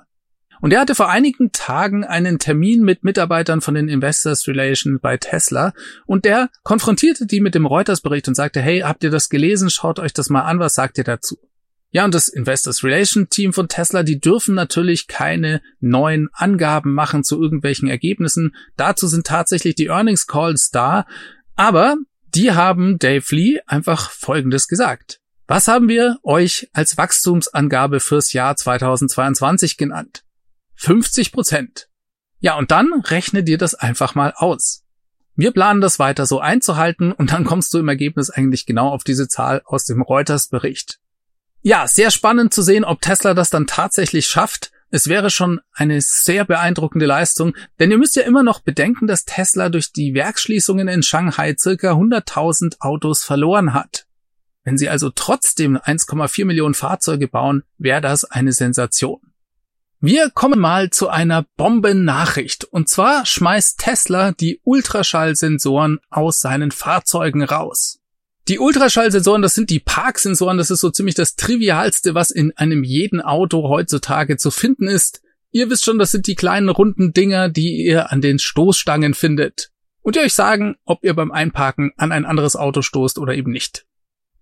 Und 0.61 0.73
er 0.73 0.79
hatte 0.79 0.95
vor 0.95 1.11
einigen 1.11 1.51
Tagen 1.51 2.05
einen 2.05 2.39
Termin 2.39 2.85
mit 2.85 3.03
Mitarbeitern 3.03 3.61
von 3.61 3.75
den 3.75 3.89
Investors 3.89 4.47
Relations 4.47 5.01
bei 5.03 5.17
Tesla 5.17 5.73
und 6.07 6.25
der 6.25 6.51
konfrontierte 6.63 7.27
die 7.27 7.41
mit 7.41 7.57
dem 7.57 7.67
Reuters-Bericht 7.67 8.29
und 8.29 8.37
sagte, 8.37 8.61
hey, 8.61 8.83
habt 8.83 9.03
ihr 9.03 9.11
das 9.11 9.29
gelesen? 9.29 9.71
Schaut 9.71 9.99
euch 9.99 10.13
das 10.13 10.31
mal 10.31 10.43
an, 10.43 10.61
was 10.61 10.75
sagt 10.75 10.99
ihr 10.99 11.05
dazu? 11.05 11.37
Ja, 11.95 12.05
und 12.05 12.13
das 12.13 12.27
Investors 12.27 12.83
Relation 12.83 13.29
Team 13.29 13.53
von 13.53 13.69
Tesla, 13.69 14.03
die 14.03 14.19
dürfen 14.19 14.57
natürlich 14.57 15.07
keine 15.07 15.63
neuen 15.79 16.29
Angaben 16.33 16.93
machen 16.93 17.23
zu 17.23 17.41
irgendwelchen 17.41 17.87
Ergebnissen. 17.87 18.57
Dazu 18.77 19.07
sind 19.07 19.29
tatsächlich 19.29 19.77
die 19.77 19.87
Earnings 19.87 20.27
Calls 20.27 20.71
da. 20.71 21.07
Aber 21.55 21.95
die 22.35 22.51
haben 22.51 22.99
Dave 22.99 23.25
Lee 23.33 23.61
einfach 23.67 24.11
Folgendes 24.11 24.67
gesagt. 24.67 25.21
Was 25.47 25.69
haben 25.69 25.89
wir 25.89 26.19
euch 26.25 26.69
als 26.73 26.99
Wachstumsangabe 26.99 28.01
fürs 28.01 28.33
Jahr 28.33 28.57
2022 28.57 29.77
genannt? 29.77 30.25
50 30.75 31.31
Prozent. 31.31 31.89
Ja, 32.41 32.59
und 32.59 32.73
dann 32.73 32.93
rechne 33.05 33.45
dir 33.45 33.57
das 33.57 33.77
einfach 33.77 34.17
mal 34.17 34.33
aus. 34.35 34.83
Wir 35.37 35.53
planen 35.53 35.81
das 35.81 36.01
weiter 36.01 36.27
so 36.27 36.41
einzuhalten 36.41 37.13
und 37.13 37.31
dann 37.31 37.45
kommst 37.45 37.73
du 37.73 37.79
im 37.79 37.87
Ergebnis 37.87 38.31
eigentlich 38.31 38.67
genau 38.67 38.89
auf 38.89 39.05
diese 39.05 39.29
Zahl 39.29 39.63
aus 39.65 39.85
dem 39.85 40.03
Reuters 40.03 40.49
Bericht. 40.49 40.99
Ja, 41.67 41.89
sehr 41.89 42.11
spannend 42.11 42.53
zu 42.53 42.61
sehen, 42.61 42.85
ob 42.85 43.01
Tesla 43.01 43.33
das 43.33 43.49
dann 43.49 43.67
tatsächlich 43.67 44.27
schafft. 44.27 44.71
Es 44.91 45.09
wäre 45.09 45.31
schon 45.31 45.63
eine 45.73 46.03
sehr 46.03 46.45
beeindruckende 46.45 47.07
Leistung, 47.07 47.57
denn 47.81 47.91
ihr 47.91 47.97
müsst 47.97 48.17
ja 48.17 48.23
immer 48.25 48.43
noch 48.43 48.61
bedenken, 48.61 49.07
dass 49.07 49.25
Tesla 49.25 49.71
durch 49.71 49.91
die 49.91 50.13
Werksschließungen 50.13 50.89
in 50.89 51.03
Shanghai 51.03 51.55
circa 51.59 51.93
100.000 51.93 52.81
Autos 52.81 53.25
verloren 53.25 53.73
hat. 53.73 54.05
Wenn 54.63 54.77
sie 54.77 54.91
also 54.91 55.09
trotzdem 55.09 55.79
1,4 55.79 56.45
Millionen 56.45 56.75
Fahrzeuge 56.75 57.29
bauen, 57.29 57.63
wäre 57.79 58.03
das 58.03 58.25
eine 58.25 58.53
Sensation. 58.53 59.23
Wir 60.01 60.29
kommen 60.29 60.61
mal 60.61 60.91
zu 60.91 61.09
einer 61.09 61.47
Bombennachricht. 61.57 62.65
Und 62.65 62.91
zwar 62.91 63.25
schmeißt 63.25 63.79
Tesla 63.79 64.33
die 64.33 64.61
Ultraschallsensoren 64.65 65.99
aus 66.11 66.43
seinen 66.43 66.73
Fahrzeugen 66.73 67.43
raus. 67.43 68.01
Die 68.49 68.59
Ultraschallsensoren, 68.59 69.41
das 69.41 69.55
sind 69.55 69.71
die 69.71 69.81
Parksensoren, 69.81 70.59
das 70.59 70.71
ist 70.71 70.81
so 70.81 70.91
ziemlich 70.91 71.15
das 71.15 71.35
Trivialste, 71.35 72.15
was 72.15 72.31
in 72.31 72.53
einem 72.57 72.85
jeden 72.85 73.23
Auto 73.23 73.69
heutzutage 73.69 74.37
zu 74.37 74.51
finden 74.51 74.87
ist. 74.87 75.23
Ihr 75.51 75.71
wisst 75.71 75.85
schon, 75.85 75.99
das 75.99 76.11
sind 76.11 76.27
die 76.27 76.35
kleinen 76.35 76.69
runden 76.69 77.15
Dinger, 77.15 77.49
die 77.49 77.87
ihr 77.87 78.13
an 78.13 78.21
den 78.21 78.39
Stoßstangen 78.39 79.15
findet. 79.15 79.71
Und 80.03 80.17
ihr 80.17 80.23
euch 80.23 80.35
sagen, 80.35 80.77
ob 80.85 81.05
ihr 81.05 81.15
beim 81.15 81.33
Einparken 81.33 81.93
an 81.97 82.13
ein 82.13 82.27
anderes 82.27 82.55
Auto 82.55 82.83
stoßt 82.83 83.19
oder 83.19 83.35
eben 83.35 83.51
nicht. 83.51 83.87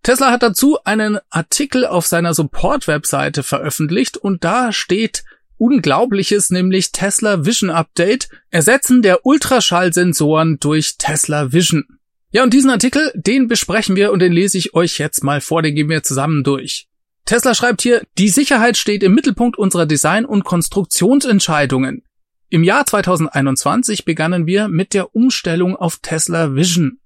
Tesla 0.02 0.32
hat 0.32 0.42
dazu 0.42 0.78
einen 0.82 1.20
Artikel 1.30 1.86
auf 1.86 2.08
seiner 2.08 2.34
Support-Webseite 2.34 3.44
veröffentlicht 3.44 4.16
und 4.16 4.42
da 4.42 4.72
steht 4.72 5.22
Unglaubliches, 5.58 6.50
nämlich 6.50 6.90
Tesla 6.90 7.46
Vision 7.46 7.70
Update, 7.70 8.28
Ersetzen 8.50 9.02
der 9.02 9.24
Ultraschallsensoren 9.24 10.58
durch 10.58 10.96
Tesla 10.98 11.52
Vision. 11.52 11.84
Ja, 12.32 12.42
und 12.42 12.54
diesen 12.54 12.70
Artikel, 12.70 13.12
den 13.14 13.46
besprechen 13.46 13.94
wir 13.94 14.10
und 14.10 14.20
den 14.20 14.32
lese 14.32 14.56
ich 14.56 14.74
euch 14.74 14.96
jetzt 14.96 15.22
mal 15.22 15.42
vor, 15.42 15.60
den 15.60 15.74
gehen 15.74 15.90
wir 15.90 16.02
zusammen 16.02 16.42
durch. 16.42 16.88
Tesla 17.26 17.54
schreibt 17.54 17.82
hier, 17.82 18.02
die 18.16 18.30
Sicherheit 18.30 18.78
steht 18.78 19.02
im 19.02 19.14
Mittelpunkt 19.14 19.58
unserer 19.58 19.84
Design- 19.84 20.24
und 20.24 20.42
Konstruktionsentscheidungen. 20.42 22.02
Im 22.48 22.64
Jahr 22.64 22.86
2021 22.86 24.06
begannen 24.06 24.46
wir 24.46 24.68
mit 24.68 24.94
der 24.94 25.14
Umstellung 25.14 25.76
auf 25.76 25.98
Tesla 25.98 26.54
Vision. 26.54 26.98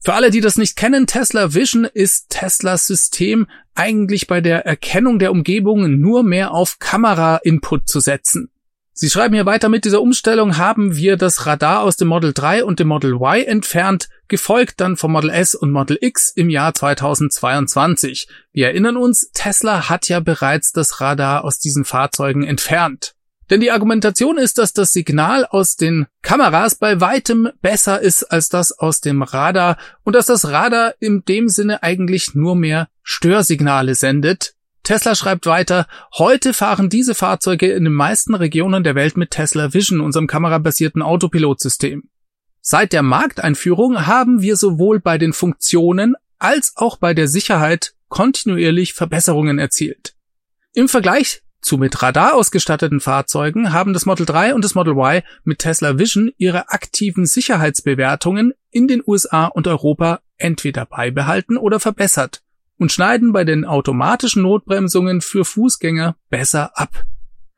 Für 0.00 0.12
alle, 0.12 0.30
die 0.30 0.42
das 0.42 0.58
nicht 0.58 0.76
kennen, 0.76 1.06
Tesla 1.06 1.54
Vision 1.54 1.86
ist 1.86 2.28
Teslas 2.28 2.86
System 2.86 3.46
eigentlich 3.74 4.26
bei 4.26 4.42
der 4.42 4.66
Erkennung 4.66 5.18
der 5.18 5.32
Umgebung 5.32 5.98
nur 5.98 6.22
mehr 6.22 6.52
auf 6.52 6.78
Kamera-Input 6.78 7.88
zu 7.88 8.00
setzen. 8.00 8.50
Sie 8.96 9.10
schreiben 9.10 9.34
hier 9.34 9.44
weiter, 9.44 9.68
mit 9.68 9.84
dieser 9.84 10.00
Umstellung 10.00 10.56
haben 10.56 10.94
wir 10.94 11.16
das 11.16 11.46
Radar 11.46 11.82
aus 11.82 11.96
dem 11.96 12.06
Model 12.06 12.32
3 12.32 12.62
und 12.62 12.78
dem 12.78 12.86
Model 12.86 13.14
Y 13.14 13.44
entfernt, 13.44 14.08
gefolgt 14.28 14.80
dann 14.80 14.96
vom 14.96 15.10
Model 15.10 15.30
S 15.30 15.56
und 15.56 15.72
Model 15.72 15.98
X 16.00 16.28
im 16.28 16.48
Jahr 16.48 16.74
2022. 16.74 18.28
Wir 18.52 18.68
erinnern 18.68 18.96
uns, 18.96 19.32
Tesla 19.34 19.88
hat 19.88 20.08
ja 20.08 20.20
bereits 20.20 20.70
das 20.70 21.00
Radar 21.00 21.44
aus 21.44 21.58
diesen 21.58 21.84
Fahrzeugen 21.84 22.44
entfernt. 22.44 23.16
Denn 23.50 23.60
die 23.60 23.72
Argumentation 23.72 24.38
ist, 24.38 24.58
dass 24.58 24.72
das 24.72 24.92
Signal 24.92 25.44
aus 25.44 25.74
den 25.74 26.06
Kameras 26.22 26.76
bei 26.76 27.00
weitem 27.00 27.48
besser 27.60 28.00
ist 28.00 28.22
als 28.22 28.48
das 28.48 28.70
aus 28.70 29.00
dem 29.00 29.22
Radar 29.22 29.76
und 30.04 30.14
dass 30.14 30.26
das 30.26 30.48
Radar 30.50 30.94
in 31.00 31.24
dem 31.24 31.48
Sinne 31.48 31.82
eigentlich 31.82 32.36
nur 32.36 32.54
mehr 32.54 32.88
Störsignale 33.02 33.96
sendet, 33.96 34.54
Tesla 34.84 35.14
schreibt 35.14 35.46
weiter, 35.46 35.86
heute 36.12 36.52
fahren 36.52 36.90
diese 36.90 37.14
Fahrzeuge 37.14 37.72
in 37.72 37.84
den 37.84 37.94
meisten 37.94 38.34
Regionen 38.34 38.84
der 38.84 38.94
Welt 38.94 39.16
mit 39.16 39.30
Tesla 39.30 39.72
Vision, 39.72 40.00
unserem 40.00 40.26
kamerabasierten 40.26 41.00
Autopilotsystem. 41.00 42.04
Seit 42.60 42.92
der 42.92 43.02
Markteinführung 43.02 44.06
haben 44.06 44.42
wir 44.42 44.56
sowohl 44.56 45.00
bei 45.00 45.16
den 45.16 45.32
Funktionen 45.32 46.16
als 46.38 46.74
auch 46.76 46.98
bei 46.98 47.14
der 47.14 47.28
Sicherheit 47.28 47.94
kontinuierlich 48.08 48.92
Verbesserungen 48.92 49.58
erzielt. 49.58 50.14
Im 50.74 50.88
Vergleich 50.88 51.42
zu 51.62 51.78
mit 51.78 52.02
Radar 52.02 52.34
ausgestatteten 52.34 53.00
Fahrzeugen 53.00 53.72
haben 53.72 53.94
das 53.94 54.04
Model 54.04 54.26
3 54.26 54.54
und 54.54 54.62
das 54.62 54.74
Model 54.74 54.92
Y 54.92 55.22
mit 55.44 55.60
Tesla 55.60 55.98
Vision 55.98 56.30
ihre 56.36 56.68
aktiven 56.68 57.24
Sicherheitsbewertungen 57.24 58.52
in 58.70 58.86
den 58.86 59.02
USA 59.06 59.46
und 59.46 59.66
Europa 59.66 60.20
entweder 60.36 60.84
beibehalten 60.84 61.56
oder 61.56 61.80
verbessert 61.80 62.43
und 62.78 62.92
schneiden 62.92 63.32
bei 63.32 63.44
den 63.44 63.64
automatischen 63.64 64.42
Notbremsungen 64.42 65.20
für 65.20 65.44
Fußgänger 65.44 66.16
besser 66.30 66.78
ab. 66.78 67.04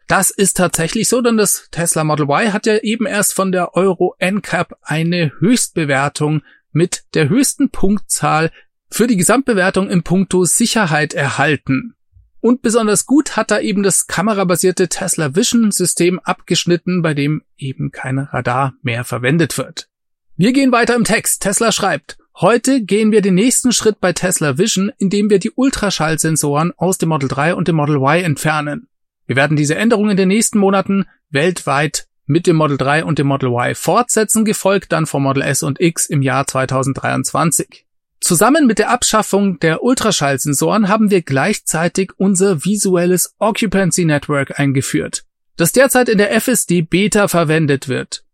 Das 0.06 0.30
ist 0.30 0.56
tatsächlich 0.56 1.08
so, 1.08 1.20
denn 1.20 1.36
das 1.36 1.68
Tesla 1.70 2.04
Model 2.04 2.26
Y 2.26 2.52
hat 2.52 2.66
ja 2.66 2.78
eben 2.78 3.06
erst 3.06 3.34
von 3.34 3.50
der 3.50 3.74
Euro 3.74 4.14
NCAP 4.20 4.76
eine 4.82 5.32
Höchstbewertung 5.40 6.42
mit 6.70 7.04
der 7.14 7.28
höchsten 7.28 7.70
Punktzahl 7.70 8.52
für 8.88 9.06
die 9.06 9.16
Gesamtbewertung 9.16 9.90
im 9.90 10.04
Punkto 10.04 10.44
Sicherheit 10.44 11.12
erhalten. 11.14 11.94
Und 12.40 12.62
besonders 12.62 13.06
gut 13.06 13.36
hat 13.36 13.50
da 13.50 13.58
eben 13.58 13.82
das 13.82 14.06
kamerabasierte 14.06 14.88
Tesla 14.88 15.34
Vision 15.34 15.72
System 15.72 16.20
abgeschnitten, 16.20 17.02
bei 17.02 17.12
dem 17.12 17.42
eben 17.56 17.90
kein 17.90 18.20
Radar 18.20 18.74
mehr 18.82 19.02
verwendet 19.02 19.58
wird. 19.58 19.88
Wir 20.36 20.52
gehen 20.52 20.70
weiter 20.70 20.94
im 20.94 21.02
Text. 21.02 21.42
Tesla 21.42 21.72
schreibt, 21.72 22.18
Heute 22.38 22.82
gehen 22.82 23.12
wir 23.12 23.22
den 23.22 23.34
nächsten 23.34 23.72
Schritt 23.72 23.98
bei 23.98 24.12
Tesla 24.12 24.58
Vision, 24.58 24.92
indem 24.98 25.30
wir 25.30 25.38
die 25.38 25.52
Ultraschallsensoren 25.52 26.74
aus 26.76 26.98
dem 26.98 27.08
Model 27.08 27.30
3 27.30 27.54
und 27.54 27.66
dem 27.66 27.76
Model 27.76 27.96
Y 27.96 28.22
entfernen. 28.22 28.88
Wir 29.26 29.36
werden 29.36 29.56
diese 29.56 29.76
Änderungen 29.76 30.10
in 30.10 30.16
den 30.18 30.28
nächsten 30.28 30.58
Monaten 30.58 31.06
weltweit 31.30 32.08
mit 32.26 32.46
dem 32.46 32.56
Model 32.56 32.76
3 32.76 33.06
und 33.06 33.18
dem 33.18 33.28
Model 33.28 33.48
Y 33.48 33.74
fortsetzen, 33.74 34.44
gefolgt 34.44 34.92
dann 34.92 35.06
vom 35.06 35.22
Model 35.22 35.44
S 35.44 35.62
und 35.62 35.80
X 35.80 36.04
im 36.04 36.20
Jahr 36.20 36.46
2023. 36.46 37.86
Zusammen 38.20 38.66
mit 38.66 38.78
der 38.80 38.90
Abschaffung 38.90 39.58
der 39.60 39.82
Ultraschallsensoren 39.82 40.88
haben 40.88 41.10
wir 41.10 41.22
gleichzeitig 41.22 42.12
unser 42.18 42.66
visuelles 42.66 43.34
Occupancy 43.38 44.04
Network 44.04 44.60
eingeführt, 44.60 45.24
das 45.56 45.72
derzeit 45.72 46.10
in 46.10 46.18
der 46.18 46.38
FSD 46.38 46.82
Beta 46.82 47.28
verwendet 47.28 47.88
wird. 47.88 48.25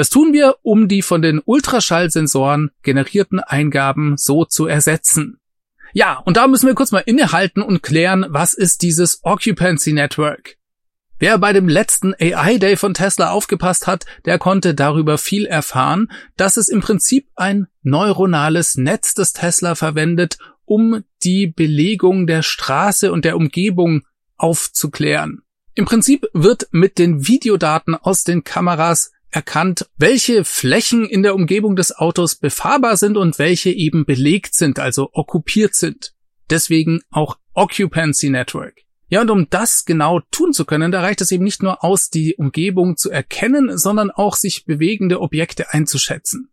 Das 0.00 0.08
tun 0.08 0.32
wir, 0.32 0.56
um 0.62 0.88
die 0.88 1.02
von 1.02 1.20
den 1.20 1.42
Ultraschallsensoren 1.44 2.70
generierten 2.82 3.38
Eingaben 3.38 4.16
so 4.16 4.46
zu 4.46 4.66
ersetzen. 4.66 5.38
Ja, 5.92 6.16
und 6.20 6.38
da 6.38 6.48
müssen 6.48 6.66
wir 6.66 6.74
kurz 6.74 6.90
mal 6.90 7.02
innehalten 7.04 7.60
und 7.60 7.82
klären, 7.82 8.24
was 8.30 8.54
ist 8.54 8.80
dieses 8.80 9.20
Occupancy 9.24 9.92
Network? 9.92 10.56
Wer 11.18 11.36
bei 11.36 11.52
dem 11.52 11.68
letzten 11.68 12.14
AI 12.18 12.56
Day 12.56 12.78
von 12.78 12.94
Tesla 12.94 13.28
aufgepasst 13.28 13.86
hat, 13.86 14.06
der 14.24 14.38
konnte 14.38 14.74
darüber 14.74 15.18
viel 15.18 15.44
erfahren, 15.44 16.10
dass 16.38 16.56
es 16.56 16.70
im 16.70 16.80
Prinzip 16.80 17.28
ein 17.36 17.66
neuronales 17.82 18.76
Netz 18.76 19.12
des 19.12 19.34
Tesla 19.34 19.74
verwendet, 19.74 20.38
um 20.64 21.04
die 21.22 21.46
Belegung 21.46 22.26
der 22.26 22.40
Straße 22.40 23.12
und 23.12 23.26
der 23.26 23.36
Umgebung 23.36 24.06
aufzuklären. 24.38 25.42
Im 25.74 25.84
Prinzip 25.84 26.26
wird 26.32 26.68
mit 26.70 26.98
den 26.98 27.28
Videodaten 27.28 27.94
aus 27.94 28.24
den 28.24 28.44
Kameras 28.44 29.12
erkannt, 29.30 29.88
welche 29.96 30.44
Flächen 30.44 31.06
in 31.06 31.22
der 31.22 31.34
Umgebung 31.34 31.76
des 31.76 31.96
Autos 31.96 32.36
befahrbar 32.36 32.96
sind 32.96 33.16
und 33.16 33.38
welche 33.38 33.70
eben 33.70 34.04
belegt 34.04 34.54
sind, 34.54 34.78
also 34.78 35.10
okkupiert 35.12 35.74
sind. 35.74 36.14
Deswegen 36.50 37.00
auch 37.10 37.38
Occupancy 37.54 38.30
Network. 38.30 38.82
Ja, 39.08 39.22
und 39.22 39.30
um 39.30 39.50
das 39.50 39.84
genau 39.84 40.20
tun 40.30 40.52
zu 40.52 40.64
können, 40.64 40.92
da 40.92 41.00
reicht 41.00 41.20
es 41.20 41.32
eben 41.32 41.44
nicht 41.44 41.62
nur 41.62 41.84
aus, 41.84 42.10
die 42.10 42.36
Umgebung 42.36 42.96
zu 42.96 43.10
erkennen, 43.10 43.76
sondern 43.76 44.10
auch 44.10 44.36
sich 44.36 44.64
bewegende 44.66 45.20
Objekte 45.20 45.72
einzuschätzen. 45.72 46.48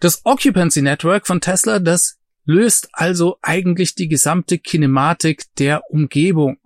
Das 0.00 0.22
Occupancy 0.24 0.82
Network 0.82 1.26
von 1.26 1.40
Tesla, 1.40 1.78
das 1.78 2.18
löst 2.44 2.88
also 2.92 3.36
eigentlich 3.42 3.94
die 3.94 4.08
gesamte 4.08 4.58
Kinematik 4.58 5.44
der 5.58 5.82
Umgebung. 5.90 6.58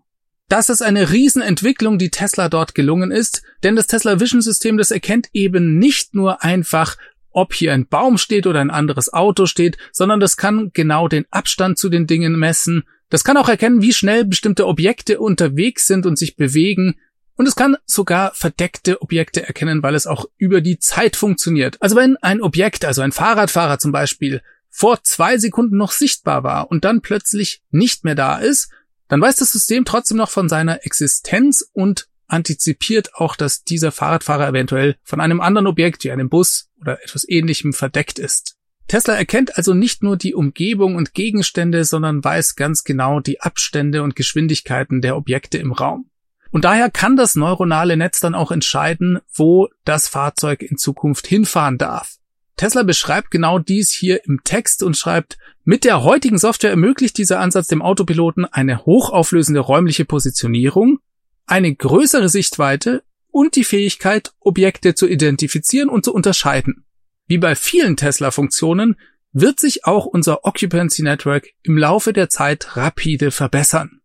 Das 0.48 0.68
ist 0.68 0.82
eine 0.82 1.10
Riesenentwicklung, 1.10 1.98
die 1.98 2.10
Tesla 2.10 2.48
dort 2.48 2.74
gelungen 2.74 3.10
ist, 3.10 3.42
denn 3.62 3.76
das 3.76 3.86
Tesla 3.86 4.20
Vision 4.20 4.42
System, 4.42 4.76
das 4.76 4.90
erkennt 4.90 5.28
eben 5.32 5.78
nicht 5.78 6.14
nur 6.14 6.42
einfach, 6.42 6.96
ob 7.30 7.54
hier 7.54 7.72
ein 7.72 7.86
Baum 7.86 8.18
steht 8.18 8.46
oder 8.46 8.60
ein 8.60 8.70
anderes 8.70 9.12
Auto 9.12 9.46
steht, 9.46 9.78
sondern 9.90 10.20
das 10.20 10.36
kann 10.36 10.70
genau 10.72 11.08
den 11.08 11.24
Abstand 11.30 11.78
zu 11.78 11.88
den 11.88 12.06
Dingen 12.06 12.38
messen, 12.38 12.84
das 13.14 13.22
kann 13.22 13.36
auch 13.36 13.48
erkennen, 13.48 13.80
wie 13.80 13.92
schnell 13.92 14.24
bestimmte 14.24 14.66
Objekte 14.66 15.20
unterwegs 15.20 15.86
sind 15.86 16.06
und 16.06 16.18
sich 16.18 16.36
bewegen. 16.36 16.96
Und 17.36 17.46
es 17.46 17.56
kann 17.56 17.76
sogar 17.86 18.32
verdeckte 18.34 19.02
Objekte 19.02 19.46
erkennen, 19.46 19.82
weil 19.82 19.94
es 19.94 20.06
auch 20.06 20.26
über 20.36 20.60
die 20.60 20.78
Zeit 20.78 21.16
funktioniert. 21.16 21.80
Also 21.80 21.96
wenn 21.96 22.16
ein 22.16 22.40
Objekt, 22.40 22.84
also 22.84 23.02
ein 23.02 23.12
Fahrradfahrer 23.12 23.78
zum 23.78 23.92
Beispiel, 23.92 24.42
vor 24.68 25.02
zwei 25.04 25.38
Sekunden 25.38 25.76
noch 25.76 25.92
sichtbar 25.92 26.42
war 26.42 26.70
und 26.72 26.84
dann 26.84 27.02
plötzlich 27.02 27.62
nicht 27.70 28.02
mehr 28.02 28.16
da 28.16 28.38
ist, 28.38 28.70
dann 29.08 29.20
weiß 29.20 29.36
das 29.36 29.52
System 29.52 29.84
trotzdem 29.84 30.16
noch 30.16 30.30
von 30.30 30.48
seiner 30.48 30.84
Existenz 30.84 31.68
und 31.72 32.08
antizipiert 32.26 33.14
auch, 33.14 33.36
dass 33.36 33.64
dieser 33.64 33.92
Fahrradfahrer 33.92 34.48
eventuell 34.48 34.96
von 35.02 35.20
einem 35.20 35.40
anderen 35.40 35.66
Objekt 35.66 36.04
wie 36.04 36.10
einem 36.10 36.28
Bus 36.28 36.70
oder 36.80 37.02
etwas 37.02 37.28
ähnlichem 37.28 37.72
verdeckt 37.72 38.18
ist. 38.18 38.56
Tesla 38.88 39.14
erkennt 39.14 39.56
also 39.56 39.72
nicht 39.72 40.02
nur 40.02 40.16
die 40.16 40.34
Umgebung 40.34 40.96
und 40.96 41.14
Gegenstände, 41.14 41.84
sondern 41.84 42.22
weiß 42.22 42.54
ganz 42.54 42.84
genau 42.84 43.20
die 43.20 43.40
Abstände 43.40 44.02
und 44.02 44.16
Geschwindigkeiten 44.16 45.00
der 45.00 45.16
Objekte 45.16 45.58
im 45.58 45.72
Raum. 45.72 46.10
Und 46.50 46.64
daher 46.64 46.90
kann 46.90 47.16
das 47.16 47.34
neuronale 47.34 47.96
Netz 47.96 48.20
dann 48.20 48.34
auch 48.34 48.52
entscheiden, 48.52 49.18
wo 49.32 49.68
das 49.84 50.06
Fahrzeug 50.06 50.62
in 50.62 50.76
Zukunft 50.76 51.26
hinfahren 51.26 51.78
darf. 51.78 52.16
Tesla 52.56 52.82
beschreibt 52.82 53.30
genau 53.30 53.58
dies 53.58 53.90
hier 53.90 54.24
im 54.24 54.40
Text 54.44 54.82
und 54.82 54.96
schreibt, 54.96 55.38
mit 55.64 55.84
der 55.84 56.02
heutigen 56.02 56.38
Software 56.38 56.70
ermöglicht 56.70 57.18
dieser 57.18 57.40
Ansatz 57.40 57.66
dem 57.66 57.82
Autopiloten 57.82 58.44
eine 58.44 58.84
hochauflösende 58.84 59.60
räumliche 59.60 60.04
Positionierung, 60.04 60.98
eine 61.46 61.74
größere 61.74 62.28
Sichtweite 62.28 63.02
und 63.30 63.56
die 63.56 63.64
Fähigkeit, 63.64 64.32
Objekte 64.40 64.94
zu 64.94 65.08
identifizieren 65.08 65.88
und 65.88 66.04
zu 66.04 66.14
unterscheiden. 66.14 66.84
Wie 67.26 67.38
bei 67.38 67.54
vielen 67.54 67.96
Tesla-Funktionen 67.96 68.96
wird 69.32 69.58
sich 69.58 69.84
auch 69.84 70.06
unser 70.06 70.44
Occupancy 70.44 71.02
Network 71.02 71.48
im 71.62 71.76
Laufe 71.76 72.12
der 72.12 72.28
Zeit 72.28 72.76
rapide 72.76 73.32
verbessern. 73.32 74.00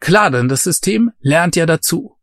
Klar, 0.00 0.32
denn 0.32 0.48
das 0.48 0.64
System 0.64 1.12
lernt 1.20 1.54
ja 1.54 1.66
dazu. 1.66 2.16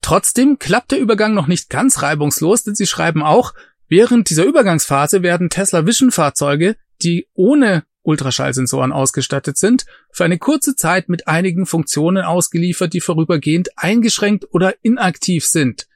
Trotzdem 0.00 0.58
klappt 0.58 0.92
der 0.92 1.00
Übergang 1.00 1.34
noch 1.34 1.48
nicht 1.48 1.70
ganz 1.70 2.02
reibungslos, 2.02 2.62
denn 2.62 2.76
sie 2.76 2.86
schreiben 2.86 3.22
auch, 3.22 3.54
während 3.88 4.30
dieser 4.30 4.44
Übergangsphase 4.44 5.22
werden 5.22 5.50
Tesla 5.50 5.86
Vision 5.86 6.10
Fahrzeuge, 6.10 6.76
die 7.02 7.28
ohne 7.34 7.84
Ultraschallsensoren 8.02 8.92
ausgestattet 8.92 9.56
sind, 9.58 9.86
für 10.12 10.24
eine 10.24 10.38
kurze 10.38 10.76
Zeit 10.76 11.08
mit 11.08 11.26
einigen 11.26 11.66
Funktionen 11.66 12.24
ausgeliefert, 12.24 12.92
die 12.92 13.00
vorübergehend 13.00 13.70
eingeschränkt 13.76 14.46
oder 14.52 14.74
inaktiv 14.82 15.46
sind. 15.46 15.86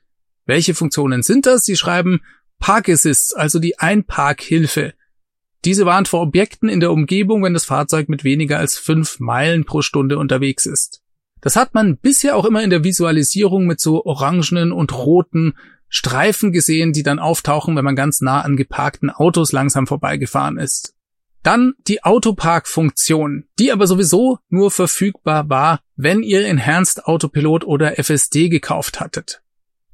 Welche 0.47 0.75
Funktionen 0.75 1.23
sind 1.23 1.47
das? 1.47 1.65
Sie 1.65 1.77
schreiben 1.77 2.21
Park 2.59 2.89
Assists, 2.89 3.35
also 3.35 3.59
die 3.59 3.79
Einparkhilfe. 3.79 4.95
Diese 5.65 5.87
warnt 5.87 6.09
vor 6.09 6.23
Objekten 6.23 6.69
in 6.69 6.81
der 6.81 6.93
Umgebung, 6.93 7.43
wenn 7.43 7.53
das 7.53 7.65
Fahrzeug 7.65 8.09
mit 8.09 8.25
weniger 8.25 8.59
als 8.59 8.79
fünf 8.79 9.21
Meilen 9.21 9.65
pro 9.65 9.83
Stunde 9.83 10.19
unterwegs 10.19 10.67
ist. 10.67 11.03
Das 11.41 11.57
hat 11.57 11.75
man 11.75 11.99
bisher 11.99 12.37
auch 12.37 12.45
immer 12.45 12.63
in 12.63 12.71
der 12.71 12.85
Visualisierung 12.85 13.67
mit 13.67 13.81
so 13.81 14.05
orangenen 14.05 14.73
und 14.73 14.93
roten 14.93 15.55
Streifen 15.89 16.53
gesehen, 16.53 16.93
die 16.93 17.03
dann 17.03 17.19
auftauchen, 17.19 17.77
wenn 17.77 17.85
man 17.85 17.97
ganz 17.97 18.21
nah 18.21 18.43
an 18.43 18.57
geparkten 18.57 19.11
Autos 19.11 19.53
langsam 19.53 19.87
vorbeigefahren 19.87 20.59
ist. 20.59 20.95
Dann 21.43 21.75
die 21.87 22.03
Autopark-Funktion, 22.03 23.45
die 23.59 23.73
aber 23.73 23.87
sowieso 23.87 24.39
nur 24.49 24.71
verfügbar 24.71 25.49
war, 25.49 25.81
wenn 25.97 26.23
ihr 26.23 26.47
Enhanced 26.47 27.05
Autopilot 27.07 27.65
oder 27.65 27.99
FSD 27.99 28.49
gekauft 28.49 29.01
hattet. 29.01 29.43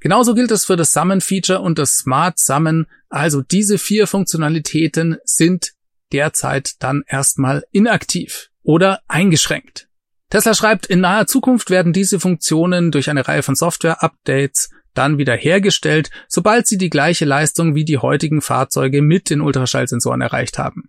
Genauso 0.00 0.34
gilt 0.34 0.50
es 0.50 0.64
für 0.64 0.76
das 0.76 0.92
Summon-Feature 0.92 1.60
und 1.60 1.78
das 1.78 1.96
Smart 1.96 2.38
Summon. 2.38 2.86
Also 3.08 3.40
diese 3.40 3.78
vier 3.78 4.06
Funktionalitäten 4.06 5.16
sind 5.24 5.72
derzeit 6.12 6.82
dann 6.82 7.04
erstmal 7.06 7.64
inaktiv 7.70 8.50
oder 8.62 9.00
eingeschränkt. 9.08 9.88
Tesla 10.30 10.54
schreibt, 10.54 10.86
in 10.86 11.00
naher 11.00 11.26
Zukunft 11.26 11.70
werden 11.70 11.92
diese 11.92 12.18
Funktionen 12.18 12.90
durch 12.90 13.08
eine 13.08 13.26
Reihe 13.26 13.42
von 13.42 13.54
Software-Updates 13.54 14.70
dann 14.94 15.18
wieder 15.18 15.34
hergestellt, 15.34 16.10
sobald 16.28 16.66
sie 16.66 16.78
die 16.78 16.90
gleiche 16.90 17.24
Leistung 17.24 17.74
wie 17.74 17.84
die 17.84 17.98
heutigen 17.98 18.40
Fahrzeuge 18.40 19.02
mit 19.02 19.30
den 19.30 19.40
Ultraschallsensoren 19.40 20.20
erreicht 20.20 20.58
haben. 20.58 20.88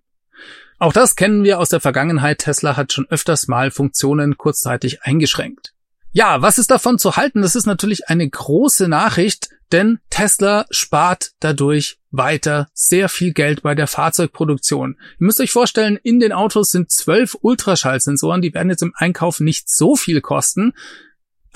Auch 0.78 0.94
das 0.94 1.16
kennen 1.16 1.44
wir 1.44 1.60
aus 1.60 1.70
der 1.70 1.80
Vergangenheit. 1.80 2.40
Tesla 2.40 2.76
hat 2.76 2.92
schon 2.92 3.08
öfters 3.10 3.48
mal 3.48 3.72
Funktionen 3.72 4.38
kurzzeitig 4.38 5.04
eingeschränkt. 5.04 5.74
Ja, 6.12 6.42
was 6.42 6.58
ist 6.58 6.72
davon 6.72 6.98
zu 6.98 7.18
halten? 7.18 7.42
Das 7.42 7.56
ist 7.56 7.66
natürlich 7.66 8.08
eine 8.08 8.30
große 8.30 8.88
Nachricht, 8.88 9.50
denn 9.72 10.00
Tesla 10.10 10.66
spart 10.70 11.32
dadurch 11.40 11.98
weiter 12.12 12.68
sehr 12.74 13.10
viel 13.10 13.34
Geld 13.34 13.64
bei 13.64 13.76
der 13.76 13.88
Fahrzeugproduktion. 13.88 14.98
Ihr 15.20 15.26
müsst 15.26 15.42
euch 15.42 15.52
vorstellen, 15.52 16.00
in 16.02 16.20
den 16.20 16.32
Autos 16.32 16.72
sind 16.72 16.92
zwölf 16.92 17.36
Ultraschallsensoren, 17.42 18.42
die 18.42 18.54
werden 18.54 18.70
jetzt 18.70 18.84
im 18.84 18.94
Einkauf 18.96 19.40
nicht 19.40 19.70
so 19.70 19.96
viel 19.96 20.22
kosten. 20.22 20.74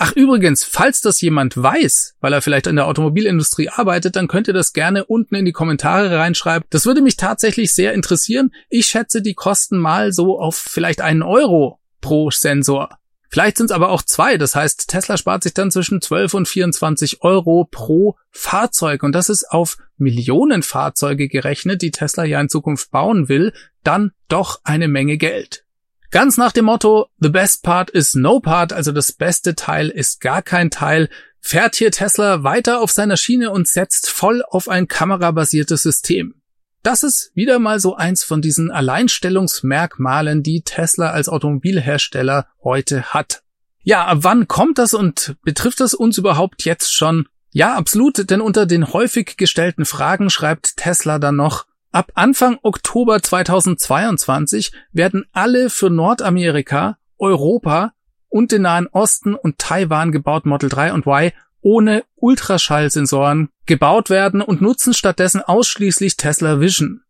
Ach 0.02 0.12
übrigens, 0.12 0.64
falls 0.64 1.02
das 1.02 1.20
jemand 1.20 1.62
weiß, 1.62 2.14
weil 2.20 2.32
er 2.32 2.40
vielleicht 2.40 2.66
in 2.66 2.76
der 2.76 2.86
Automobilindustrie 2.86 3.68
arbeitet, 3.68 4.16
dann 4.16 4.28
könnt 4.28 4.48
ihr 4.48 4.54
das 4.54 4.72
gerne 4.72 5.04
unten 5.04 5.34
in 5.34 5.44
die 5.44 5.52
Kommentare 5.52 6.16
reinschreiben. 6.16 6.66
Das 6.70 6.86
würde 6.86 7.02
mich 7.02 7.18
tatsächlich 7.18 7.74
sehr 7.74 7.92
interessieren. 7.92 8.50
Ich 8.70 8.86
schätze 8.86 9.20
die 9.20 9.34
Kosten 9.34 9.76
mal 9.76 10.14
so 10.14 10.40
auf 10.40 10.56
vielleicht 10.56 11.02
einen 11.02 11.22
Euro 11.22 11.80
pro 12.00 12.30
Sensor. 12.30 12.96
Vielleicht 13.28 13.58
sind 13.58 13.66
es 13.66 13.72
aber 13.72 13.90
auch 13.90 14.00
zwei. 14.00 14.38
Das 14.38 14.54
heißt, 14.54 14.88
Tesla 14.88 15.18
spart 15.18 15.42
sich 15.42 15.52
dann 15.52 15.70
zwischen 15.70 16.00
12 16.00 16.32
und 16.32 16.48
24 16.48 17.20
Euro 17.20 17.68
pro 17.70 18.16
Fahrzeug. 18.30 19.02
Und 19.02 19.12
das 19.12 19.28
ist 19.28 19.50
auf 19.50 19.76
Millionen 19.98 20.62
Fahrzeuge 20.62 21.28
gerechnet, 21.28 21.82
die 21.82 21.90
Tesla 21.90 22.24
ja 22.24 22.40
in 22.40 22.48
Zukunft 22.48 22.90
bauen 22.90 23.28
will, 23.28 23.52
dann 23.84 24.12
doch 24.28 24.60
eine 24.64 24.88
Menge 24.88 25.18
Geld. 25.18 25.66
Ganz 26.10 26.36
nach 26.36 26.50
dem 26.50 26.64
Motto, 26.64 27.06
the 27.20 27.28
best 27.28 27.62
part 27.62 27.88
is 27.90 28.14
no 28.14 28.40
part, 28.40 28.72
also 28.72 28.90
das 28.90 29.12
beste 29.12 29.54
Teil 29.54 29.88
ist 29.88 30.20
gar 30.20 30.42
kein 30.42 30.70
Teil, 30.70 31.08
fährt 31.40 31.76
hier 31.76 31.92
Tesla 31.92 32.42
weiter 32.42 32.80
auf 32.80 32.90
seiner 32.90 33.16
Schiene 33.16 33.52
und 33.52 33.68
setzt 33.68 34.10
voll 34.10 34.42
auf 34.42 34.68
ein 34.68 34.88
kamerabasiertes 34.88 35.82
System. 35.82 36.34
Das 36.82 37.04
ist 37.04 37.30
wieder 37.34 37.60
mal 37.60 37.78
so 37.78 37.94
eins 37.94 38.24
von 38.24 38.42
diesen 38.42 38.72
Alleinstellungsmerkmalen, 38.72 40.42
die 40.42 40.62
Tesla 40.62 41.10
als 41.10 41.28
Automobilhersteller 41.28 42.48
heute 42.64 43.02
hat. 43.14 43.42
Ja, 43.82 44.06
ab 44.06 44.18
wann 44.22 44.48
kommt 44.48 44.78
das 44.78 44.94
und 44.94 45.36
betrifft 45.42 45.78
das 45.78 45.94
uns 45.94 46.18
überhaupt 46.18 46.64
jetzt 46.64 46.92
schon? 46.92 47.28
Ja, 47.50 47.74
absolut, 47.74 48.30
denn 48.30 48.40
unter 48.40 48.66
den 48.66 48.92
häufig 48.92 49.36
gestellten 49.36 49.84
Fragen 49.84 50.28
schreibt 50.28 50.76
Tesla 50.76 51.18
dann 51.18 51.36
noch, 51.36 51.66
ab 51.92 52.12
Anfang 52.14 52.58
Oktober 52.62 53.22
2022 53.22 54.72
werden 54.92 55.24
alle 55.32 55.70
für 55.70 55.90
Nordamerika, 55.90 56.98
Europa 57.18 57.92
und 58.28 58.52
den 58.52 58.62
Nahen 58.62 58.86
Osten 58.86 59.34
und 59.34 59.58
Taiwan 59.58 60.12
gebauten 60.12 60.48
Model 60.48 60.68
3 60.68 60.92
und 60.92 61.06
Y 61.06 61.32
ohne 61.62 62.04
Ultraschallsensoren 62.16 63.50
gebaut 63.66 64.08
werden 64.08 64.40
und 64.40 64.62
nutzen 64.62 64.94
stattdessen 64.94 65.42
ausschließlich 65.42 66.16
Tesla 66.16 66.60
Vision. 66.60 67.02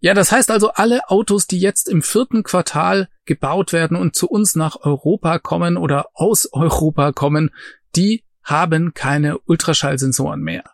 Ja, 0.00 0.12
das 0.12 0.32
heißt 0.32 0.50
also, 0.50 0.70
alle 0.72 1.08
Autos, 1.08 1.46
die 1.46 1.58
jetzt 1.58 1.88
im 1.88 2.02
vierten 2.02 2.42
Quartal 2.42 3.08
gebaut 3.24 3.72
werden 3.72 3.96
und 3.96 4.14
zu 4.14 4.28
uns 4.28 4.54
nach 4.54 4.76
Europa 4.82 5.38
kommen 5.38 5.78
oder 5.78 6.08
aus 6.12 6.46
Europa 6.52 7.12
kommen, 7.12 7.50
die 7.96 8.22
haben 8.42 8.92
keine 8.92 9.38
Ultraschallsensoren 9.38 10.42
mehr. 10.42 10.64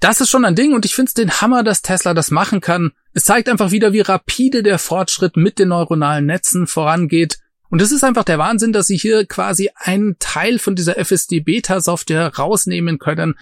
Das 0.00 0.20
ist 0.20 0.30
schon 0.30 0.44
ein 0.44 0.56
Ding 0.56 0.74
und 0.74 0.84
ich 0.84 0.96
finde 0.96 1.10
es 1.10 1.14
den 1.14 1.40
Hammer, 1.40 1.62
dass 1.62 1.82
Tesla 1.82 2.12
das 2.12 2.32
machen 2.32 2.60
kann. 2.60 2.90
Es 3.14 3.24
zeigt 3.24 3.48
einfach 3.48 3.70
wieder, 3.70 3.92
wie 3.92 4.00
rapide 4.00 4.62
der 4.62 4.78
Fortschritt 4.78 5.36
mit 5.36 5.58
den 5.58 5.68
neuronalen 5.68 6.26
Netzen 6.26 6.66
vorangeht. 6.66 7.38
Und 7.68 7.82
es 7.82 7.92
ist 7.92 8.04
einfach 8.04 8.24
der 8.24 8.38
Wahnsinn, 8.38 8.72
dass 8.72 8.86
sie 8.86 8.96
hier 8.96 9.26
quasi 9.26 9.70
einen 9.74 10.18
Teil 10.18 10.58
von 10.58 10.74
dieser 10.74 10.98
FSD-Beta-Software 10.98 12.36
rausnehmen 12.36 12.98
können, 12.98 13.34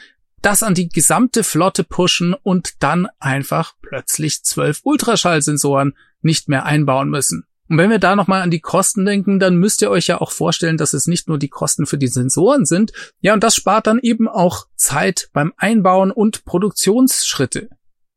das 0.43 0.63
an 0.63 0.75
die 0.75 0.89
gesamte 0.89 1.45
Flotte 1.45 1.85
pushen 1.85 2.35
und 2.35 2.83
dann 2.83 3.09
einfach 3.19 3.75
plötzlich 3.83 4.43
zwölf 4.43 4.81
Ultraschallsensoren 4.85 5.97
nicht 6.23 6.49
mehr 6.49 6.65
einbauen 6.65 7.11
müssen. 7.11 7.45
Und 7.69 7.79
wenn 7.79 7.91
wir 7.91 8.01
da 8.01 8.17
nochmal 8.17 8.43
an 8.43 8.51
die 8.51 8.61
Kosten 8.61 9.05
denken, 9.05 9.39
dann 9.39 9.57
müsst 9.57 9.81
ihr 9.83 9.91
euch 9.91 10.09
ja 10.09 10.21
auch 10.21 10.33
vorstellen, 10.33 10.77
dass 10.77 10.93
es 10.93 11.07
nicht 11.07 11.29
nur 11.29 11.39
die 11.39 11.49
Kosten 11.49 11.87
für 11.87 11.99
die 11.99 12.09
Sensoren 12.09 12.65
sind. 12.65 12.93
Ja, 13.21 13.33
und 13.33 13.45
das 13.45 13.55
spart 13.55 13.87
dann 13.87 14.01
eben 14.01 14.27
auch 14.27 14.67
Zeit 14.75 15.31
beim 15.33 15.53
Einbauen 15.57 16.11
und 16.11 16.45
Produktionsschritte. 16.45 17.69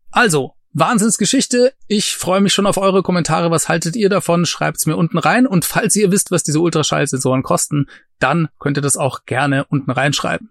Also, 0.10 0.56
Wahnsinnsgeschichte. 0.73 1.73
Ich 1.88 2.15
freue 2.15 2.41
mich 2.41 2.53
schon 2.53 2.65
auf 2.65 2.77
eure 2.77 3.03
Kommentare. 3.03 3.51
Was 3.51 3.69
haltet 3.69 3.95
ihr 3.95 4.09
davon? 4.09 4.45
Schreibt's 4.45 4.86
mir 4.86 4.97
unten 4.97 5.17
rein. 5.19 5.45
Und 5.45 5.65
falls 5.65 5.95
ihr 5.95 6.12
wisst, 6.12 6.31
was 6.31 6.43
diese 6.43 6.59
Ultraschallsensoren 6.59 7.43
kosten, 7.43 7.88
dann 8.19 8.49
könnt 8.59 8.77
ihr 8.77 8.81
das 8.81 8.97
auch 8.97 9.25
gerne 9.25 9.65
unten 9.65 9.91
reinschreiben. 9.91 10.49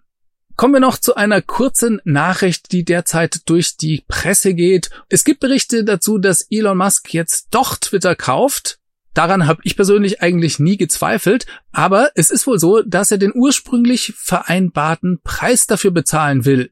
Kommen 0.56 0.74
wir 0.74 0.80
noch 0.80 0.98
zu 0.98 1.16
einer 1.16 1.42
kurzen 1.42 2.00
Nachricht, 2.04 2.72
die 2.72 2.84
derzeit 2.84 3.48
durch 3.48 3.76
die 3.76 4.04
Presse 4.06 4.54
geht. 4.54 4.90
Es 5.08 5.24
gibt 5.24 5.40
Berichte 5.40 5.82
dazu, 5.82 6.18
dass 6.18 6.46
Elon 6.50 6.78
Musk 6.78 7.12
jetzt 7.12 7.48
doch 7.50 7.76
Twitter 7.76 8.14
kauft. 8.14 8.78
Daran 9.14 9.46
habe 9.46 9.60
ich 9.64 9.76
persönlich 9.76 10.22
eigentlich 10.22 10.58
nie 10.58 10.76
gezweifelt, 10.76 11.46
aber 11.72 12.10
es 12.14 12.30
ist 12.30 12.46
wohl 12.46 12.58
so, 12.58 12.82
dass 12.82 13.10
er 13.10 13.18
den 13.18 13.32
ursprünglich 13.34 14.14
vereinbarten 14.16 15.20
Preis 15.22 15.66
dafür 15.66 15.90
bezahlen 15.90 16.44
will. 16.44 16.70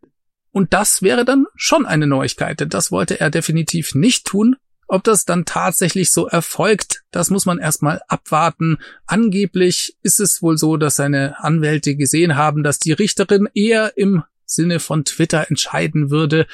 Und 0.52 0.72
das 0.72 1.02
wäre 1.02 1.24
dann 1.24 1.46
schon 1.54 1.86
eine 1.86 2.06
Neuigkeit, 2.06 2.60
denn 2.60 2.68
das 2.68 2.90
wollte 2.90 3.20
er 3.20 3.30
definitiv 3.30 3.94
nicht 3.94 4.26
tun. 4.26 4.56
Ob 4.88 5.04
das 5.04 5.24
dann 5.24 5.44
tatsächlich 5.44 6.10
so 6.10 6.26
erfolgt, 6.26 7.04
das 7.12 7.30
muss 7.30 7.46
man 7.46 7.60
erstmal 7.60 8.00
abwarten. 8.08 8.78
Angeblich 9.06 9.96
ist 10.02 10.18
es 10.18 10.42
wohl 10.42 10.58
so, 10.58 10.76
dass 10.76 10.96
seine 10.96 11.38
Anwälte 11.38 11.94
gesehen 11.94 12.34
haben, 12.34 12.64
dass 12.64 12.80
die 12.80 12.90
Richterin 12.90 13.48
eher 13.54 13.96
im 13.96 14.24
Sinne 14.44 14.80
von 14.80 15.04
Twitter 15.04 15.48
entscheiden 15.48 16.10
würde. 16.10 16.48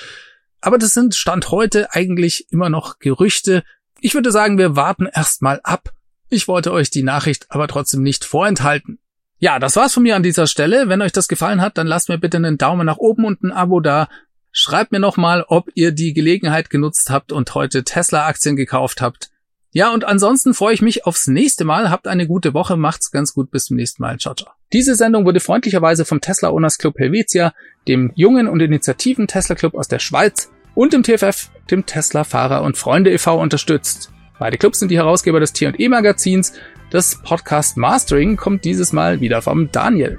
Aber 0.60 0.76
das 0.76 0.92
sind 0.92 1.14
Stand 1.14 1.50
heute 1.50 1.94
eigentlich 1.94 2.46
immer 2.50 2.68
noch 2.68 2.98
Gerüchte. 2.98 3.64
Ich 4.00 4.12
würde 4.12 4.30
sagen, 4.30 4.58
wir 4.58 4.76
warten 4.76 5.06
erstmal 5.06 5.60
ab. 5.62 5.94
Ich 6.28 6.46
wollte 6.46 6.72
euch 6.72 6.90
die 6.90 7.04
Nachricht 7.04 7.46
aber 7.48 7.68
trotzdem 7.68 8.02
nicht 8.02 8.26
vorenthalten. 8.26 8.98
Ja, 9.38 9.58
das 9.58 9.76
war's 9.76 9.92
von 9.92 10.02
mir 10.02 10.16
an 10.16 10.22
dieser 10.22 10.46
Stelle. 10.46 10.88
Wenn 10.88 11.02
euch 11.02 11.12
das 11.12 11.28
gefallen 11.28 11.60
hat, 11.60 11.76
dann 11.76 11.86
lasst 11.86 12.08
mir 12.08 12.18
bitte 12.18 12.38
einen 12.38 12.58
Daumen 12.58 12.86
nach 12.86 12.96
oben 12.96 13.24
und 13.24 13.42
ein 13.42 13.52
Abo 13.52 13.80
da. 13.80 14.08
Schreibt 14.50 14.92
mir 14.92 15.00
nochmal, 15.00 15.44
ob 15.48 15.68
ihr 15.74 15.92
die 15.92 16.14
Gelegenheit 16.14 16.70
genutzt 16.70 17.10
habt 17.10 17.32
und 17.32 17.54
heute 17.54 17.84
Tesla-Aktien 17.84 18.56
gekauft 18.56 19.02
habt. 19.02 19.30
Ja, 19.72 19.92
und 19.92 20.06
ansonsten 20.06 20.54
freue 20.54 20.72
ich 20.72 20.80
mich 20.80 21.04
aufs 21.04 21.26
nächste 21.26 21.66
Mal. 21.66 21.90
Habt 21.90 22.08
eine 22.08 22.26
gute 22.26 22.54
Woche, 22.54 22.78
macht's 22.78 23.10
ganz 23.10 23.34
gut, 23.34 23.50
bis 23.50 23.66
zum 23.66 23.76
nächsten 23.76 24.02
Mal. 24.02 24.16
Ciao, 24.18 24.34
ciao. 24.34 24.50
Diese 24.72 24.94
Sendung 24.94 25.26
wurde 25.26 25.40
freundlicherweise 25.40 26.06
vom 26.06 26.22
Tesla 26.22 26.48
Owners 26.48 26.78
Club 26.78 26.98
Helvetia, 26.98 27.52
dem 27.86 28.10
jungen 28.14 28.48
und 28.48 28.60
initiativen 28.60 29.26
Tesla 29.26 29.54
Club 29.54 29.74
aus 29.74 29.88
der 29.88 29.98
Schweiz 29.98 30.50
und 30.74 30.94
dem 30.94 31.02
TFF, 31.02 31.50
dem 31.70 31.84
Tesla 31.84 32.24
Fahrer 32.24 32.62
und 32.62 32.78
Freunde 32.78 33.12
e.V. 33.12 33.38
unterstützt. 33.38 34.10
Beide 34.38 34.56
Clubs 34.56 34.78
sind 34.78 34.90
die 34.90 34.96
Herausgeber 34.96 35.40
des 35.40 35.52
T&E 35.52 35.88
Magazins. 35.90 36.54
Das 36.90 37.16
Podcast 37.16 37.76
Mastering 37.76 38.36
kommt 38.36 38.64
dieses 38.64 38.92
Mal 38.92 39.20
wieder 39.20 39.42
vom 39.42 39.70
Daniel. 39.72 40.18